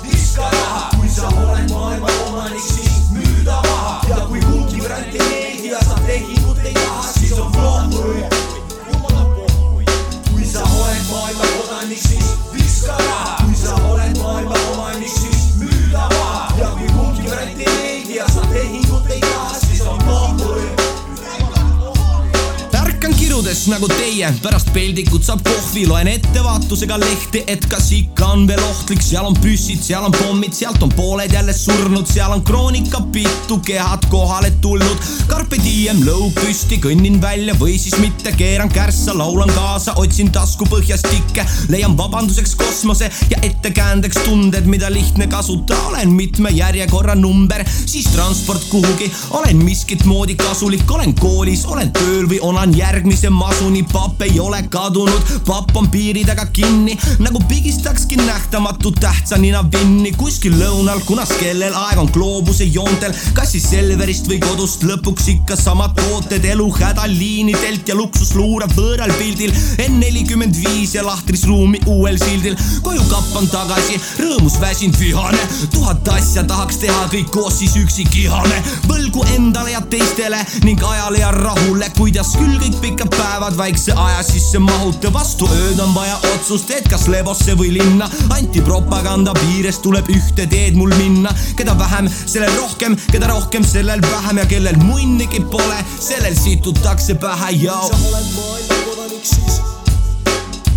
[23.63, 28.59] kirudes nagu teie, pärast peldikut saab kohvi, loen ettevaatusega lehti, et kas ikka on veel
[28.65, 33.01] ohtlik, seal on püssid, seal on pommid, sealt on pooled jälle surnud, seal on kroonika
[33.13, 35.07] pitu kehad kohale tulnud.
[35.29, 41.07] Carpe diem, lõug püsti, kõnnin välja või siis mitte, keeran kärssa, laulan kaasa, otsin taskupõhjast
[41.11, 48.09] tikke, leian vabanduseks kosmose ja ettekäändeks tunded, mida lihtne kasuta, olen mitme järjekorra number, siis
[48.11, 54.21] transport kuhugi, olen miskit moodi kasulik, olen koolis, olen tööl või onan järgmise masuni, papp
[54.21, 60.11] ei ole kadunud, papp on piiri taga kinni, nagu pigistakski nähtamatu tähtsa nina vinni.
[60.17, 65.57] Kuskil lõunal, kunas kellel aeg on gloobuse joontel, kas siis Selverist või kodust lõpuks ikka
[65.57, 69.53] samad tooted, elu hädaliinidelt ja luksus luurab võõral pildil,
[69.87, 75.41] N nelikümmend viis ja lahtris ruumi uuel sildil, koju kappan tagasi, rõõmus väsinud vihane,
[75.73, 81.21] tuhat asja tahaks teha kõik koos, siis üksi kihane, võlgu endale ja teistele ning ajale
[81.21, 83.13] ja rahule, kuidas küll kõik pikad
[83.43, 85.47] päevad väikse aja sisse mahute, vastu.
[85.51, 90.93] Ööd on vaja otsust, et kas Lebosse või linna, antipropaganda piires tuleb ühte teed mul
[90.95, 94.39] minna, keda vähem, sellel rohkem, keda rohkem, sellel vähem.
[94.39, 99.59] Ja kellel munnigi pole, sellel situtakse pähe ja kui sa oled maailma kodanik, siis,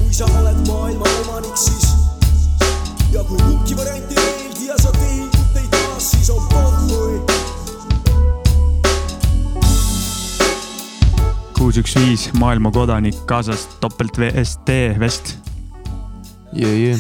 [0.01, 1.87] kui sa oled maailma omanik, siis
[3.15, 7.26] ja kui kumbki variant ei meeldi ja sa tehingut ei taha, siis on pohhui.
[11.67, 15.33] kuus, üks, viis, maailma kodanik kaasas topelt VST vest.
[16.55, 16.99] jee, jee.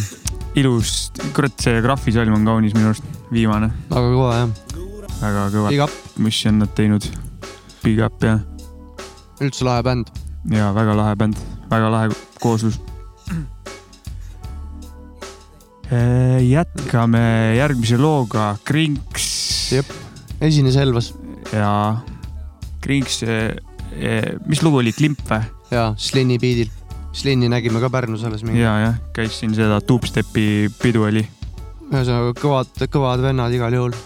[0.59, 3.69] ilus, kurat, see graafisalm on kaunis minu arust, viimane.
[3.93, 4.49] väga kõva jah.
[5.21, 5.87] väga kõva
[6.19, 7.07] mis on nad teinud.
[7.85, 8.43] Big up jah.
[9.39, 10.11] üldse lahe bänd.
[10.51, 11.39] ja väga lahe bänd,
[11.71, 12.11] väga lahe
[12.43, 12.81] kooslus.
[16.57, 17.23] jätkame
[17.61, 19.31] järgmise looga, Krinks.
[19.79, 19.95] jep,
[20.43, 21.14] esines Elvas.
[21.55, 21.71] ja
[22.83, 23.23] Krinks,
[24.47, 25.47] mis lugu oli, Klimp või?
[25.72, 26.72] jaa, Slini beat'il.
[27.16, 28.61] Slini nägime ka Pärnus alles mingi.
[28.61, 31.24] ja, jah, käis siin seda Dubstepi pidu oli.
[31.88, 33.97] ühesõnaga kõvad, kõvad vennad igal juhul.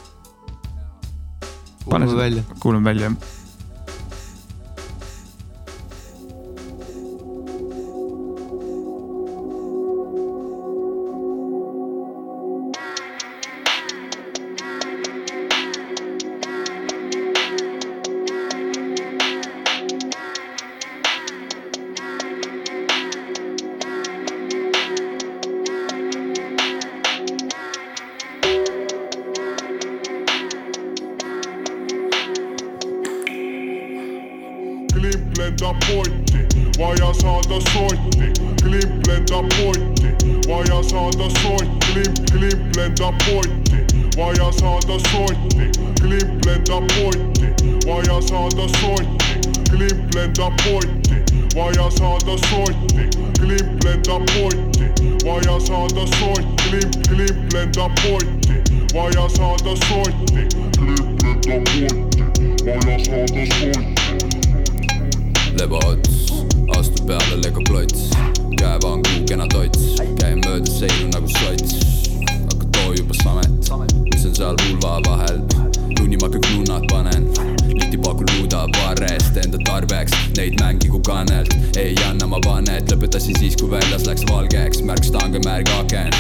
[1.84, 2.47] kuulame välja.
[2.62, 3.39] kuulame välja, jah.
[55.31, 58.55] Vaja saada sotti, klimp, klimp lendab potti,
[58.95, 60.43] vaja saada sotti,
[60.78, 62.22] klimp lendab potti,
[62.66, 63.85] vaja saada sotti.
[65.59, 66.33] lebots,
[66.78, 68.11] astub peale lego plots,
[68.59, 71.78] käevangu kena tots, käin mööda seinu nagu sots,
[72.51, 73.72] aga too juba samet,
[74.11, 75.43] mis on seal vulva vahel,
[75.99, 77.31] juunimakag nunnad panen,
[78.05, 83.71] pakun luuda varrest enda tarbeks, neid mängigu kanelt, ei anna ma vannet, lõpetasin siis, kui
[83.73, 86.11] väljas läks valgeks, märk stange, märg aken,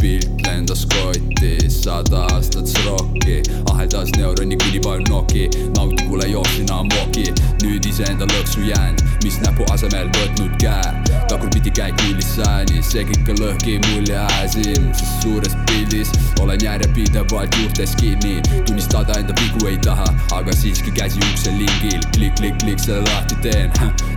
[0.00, 3.40] pilt lendas kotti, sada aastat srokki,
[3.72, 7.30] aheldas neuroni kuni palju noki, naudi, kuule jooksin ammoki,
[7.64, 13.28] nüüd iseenda lõksu jäänud, mis näpu asemel võtnud käe, tagurpidi käik nullis sääni, see kõik
[13.30, 16.10] on lõhki mulje siin, sest suures pildis
[16.42, 22.82] olen järjepidevalt juurtes kinni, tunnistada enda vigu ei taha, aga siiski käsi ukse lingil, klikk-klikk-klikk
[22.82, 23.70] selle lahti teen,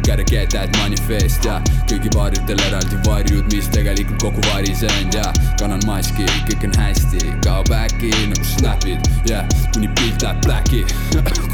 [0.07, 1.59] gotta get that manifest ja
[1.91, 5.28] kõigi varjudel eraldi varjud, mis tegelikult kokku varisenud ja
[5.61, 9.70] kannan maski, kõik on hästi, kaob äkki nagu snapid ja yeah.
[9.76, 10.82] kuni pilt läheb black'i,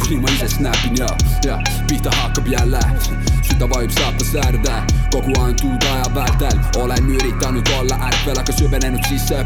[0.05, 1.11] kuni ma ise snapin ja,
[1.43, 1.59] ja
[1.91, 2.85] pihta hakkab jälle,
[3.49, 4.79] süda vajub saapa säärde
[5.11, 6.59] kogu antud aja vältel.
[6.75, 9.45] Olen üritanud olla ärkvel, aga süvenenud sisse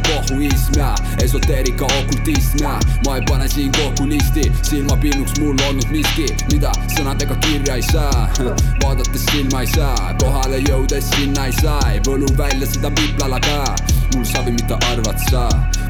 [1.23, 4.51] esoteerika okultism ja ma ei pane siin kokku listi.
[4.61, 8.29] Silmapilnuks mul olnud miski, mida sõnadega kirja ei saa?
[8.83, 13.75] Vaadates silma ei saa, kohale jõudes sinna ei saa, ei võlu välja seda viplala ka
[14.15, 15.47] mul savi, mida arvad sa,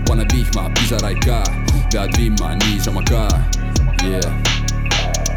[0.07, 1.43] pane vihma, pisaraid ka,
[1.91, 3.27] pead vimma niisama ka,
[4.07, 4.31] yeah.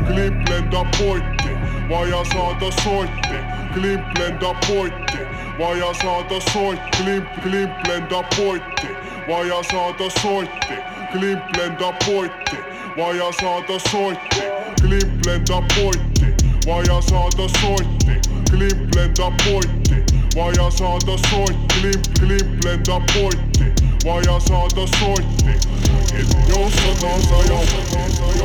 [0.06, 1.54] Klimp lendab potti,
[1.90, 3.40] vaja saada sotti,
[3.76, 5.18] klimp lendab potti,
[5.58, 8.88] vaja saada sotti, klimp, klimp lendab potti,
[9.28, 10.76] vaja saada sotti,
[11.12, 12.56] klimp lendab potti,
[12.96, 14.40] vaja saada sotti,
[14.80, 16.28] klimp lendab potti,
[16.66, 18.16] vaja saada sotti,
[18.50, 20.00] klimp lendab potti,
[20.36, 23.66] vaja saada sotti, klimp, klimp lendab potti,
[24.06, 25.52] vaja saada sotti,
[26.16, 28.35] et jõustada sa jõustada.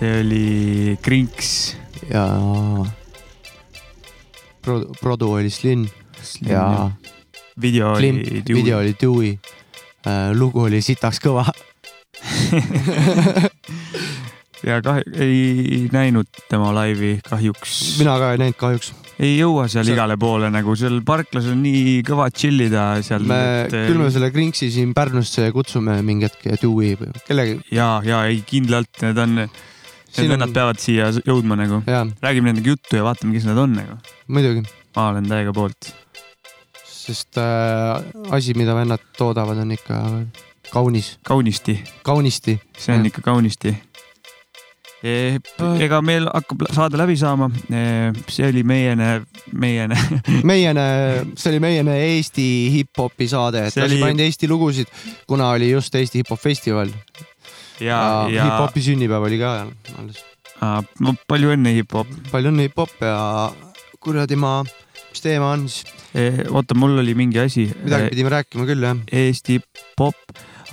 [0.00, 1.76] See oli Krinks
[2.08, 2.24] ja
[4.64, 5.86] Pro-, produ oli Slin,
[6.22, 6.92] Slin, ja jah.
[7.60, 8.62] Video oli Klimp, Dewey.
[8.62, 9.32] video oli Dewey
[10.06, 11.44] äh,, lugu oli sitaks kõva
[14.68, 17.76] ja kah-, ei näinud tema laivi kahjuks.
[18.00, 18.92] mina ka ei näinud kahjuks.
[19.20, 23.24] ei jõua seal See- igale poole nagu seal parklas on nii kõva chill ida seal.
[23.28, 23.40] me,
[23.72, 27.60] küll me selle Krinksi siin Pärnusse kutsume mingi hetk ja Dewey või kellegi.
[27.72, 29.46] ja, ja ei kindlalt need on,
[30.10, 31.82] need Siin on- vennad peavad siia jõudma nagu.
[31.86, 33.98] räägime nendega juttu ja vaatame, kes nad on nagu.
[34.28, 34.64] muidugi,
[34.96, 35.92] ma olen täiega poolt.
[36.90, 38.02] sest äh,
[38.34, 40.00] asi, mida vennad toodavad, on ikka
[40.72, 41.18] kaunis.
[41.26, 41.78] kaunisti.
[42.02, 42.58] kaunisti.
[42.78, 43.74] see on ikka kaunisti.
[45.02, 47.48] ega meil hakkab saade läbi saama.
[48.28, 49.96] see oli meiene, meiene.
[50.50, 50.84] meiene,
[51.36, 52.44] see oli meiene Eesti
[52.74, 54.90] hip-hopi saade, et See oli- lasime ainult Eesti lugusid,
[55.26, 56.92] kuna oli just Eesti hip-hop festival.
[57.80, 58.00] ja,
[58.32, 59.54] ja hip-hopi sünnipäev oli ka
[59.98, 60.22] alles.
[61.00, 62.10] no, palju õnne, hip-hop.
[62.30, 63.16] palju õnne, hip-hop ja
[64.00, 64.60] kuradi ma,
[65.10, 65.84] mis teema on siis?
[66.50, 67.68] oota, mul oli mingi asi.
[67.84, 69.02] midagi pidime rääkima küll jah.
[69.12, 69.60] Eesti
[69.98, 70.16] pop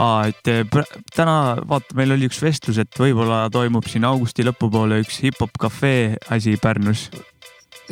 [0.02, 5.02] aa, et pr- täna vaata, meil oli üks vestlus, et võib-olla toimub siin augusti lõpupoole
[5.04, 7.08] üks hip-hop cafe asi Pärnus.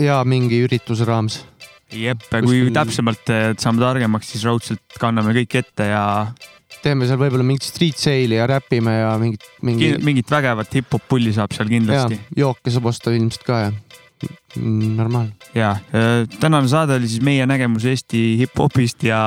[0.02, 1.44] ja mingi ürituse raames.
[1.92, 6.06] jep, kui Kuskil- täpsemalt saame targemaks, siis raudselt kanname kõik ette ja
[6.84, 11.34] teeme seal võib-olla mingit street sale'i ja räpime ja mingit, mingi mingit vägevat hip-hop pulli
[11.36, 12.20] saab seal ja kindlasti.
[12.38, 13.72] jooke saab osta ilmselt ka ja
[14.56, 15.36] Mm, normaalne.
[15.56, 19.20] ja eh, tänane saade oli siis meie nägemus Eesti hip-hopist ja,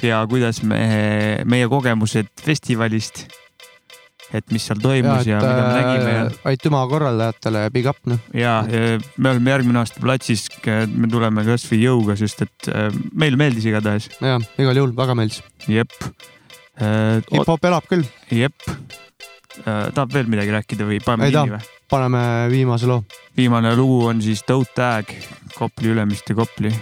[0.00, 0.78] ja., ja kuidas me,
[1.44, 3.26] meie kogemused festivalist.
[4.34, 8.00] et mis seal toimus ja, ja mida me nägime ja äh, aitüma korraldajatele, big up
[8.08, 8.18] noh.
[8.32, 13.36] ja ja me oleme järgmine aasta platsis, me tuleme kasvõi jõuga, sest et äh, meile
[13.36, 14.08] meeldis igatahes.
[14.24, 15.44] ja igal juhul väga meeldis.
[15.68, 15.92] jep.
[16.80, 18.06] Hip-hop elab küll.
[18.30, 18.54] jep.
[19.64, 23.04] tahab veel midagi rääkida või paneme kinni või?, paneme viimase loo.
[23.36, 25.10] viimane lugu on siis Toe Tag,
[25.54, 26.72] Kopli, Ülemiste, Kopli.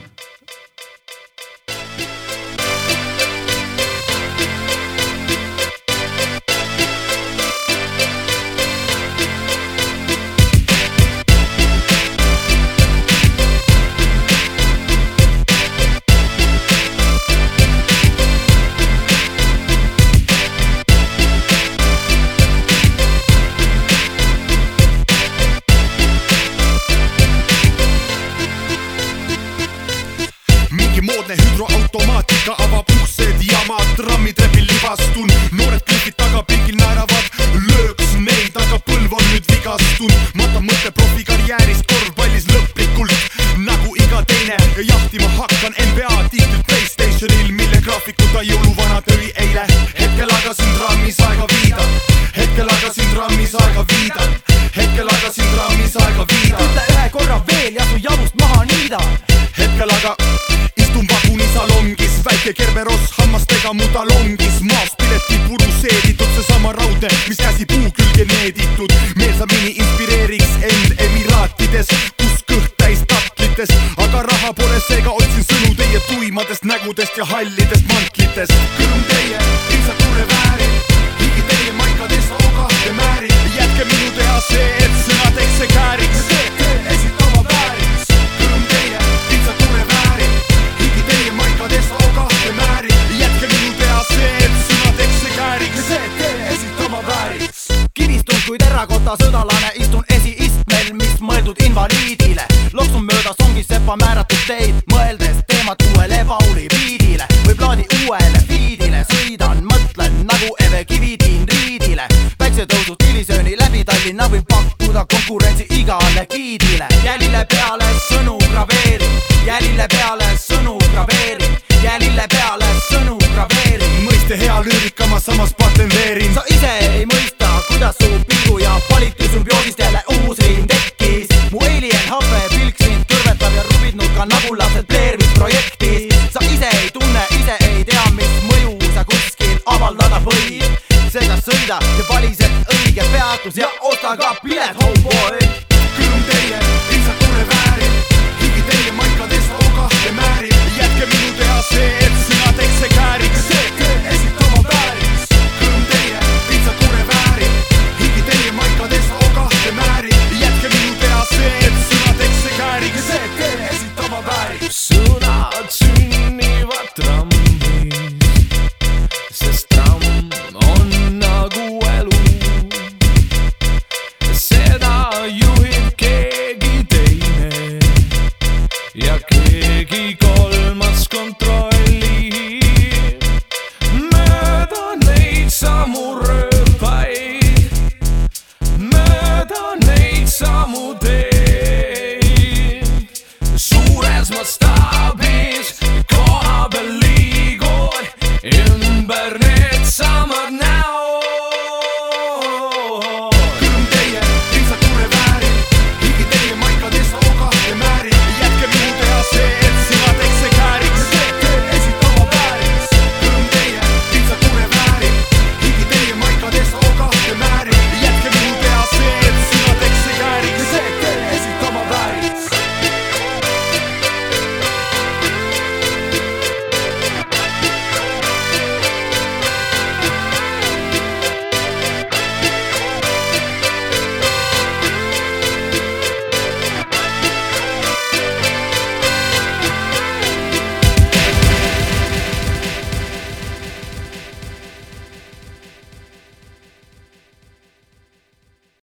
[124.64, 130.02] Lüürika ma samas patenteerin sa ise ei mõista kuidas su pilgu ja palitu sümbioosist jälle
[130.08, 131.28] uus riim tekkis.
[131.50, 136.14] Mu alien habe pilk sind kõrvetab ja rubid nurka nagu lapsed Blair Witch projektis.
[136.32, 140.68] Sa ise ei tunne ise ei tea mis mõju sa kuskil avaldada võid.
[141.12, 145.01] Seega sõida ja vali see õige peatus ja osta ka pilet homeboy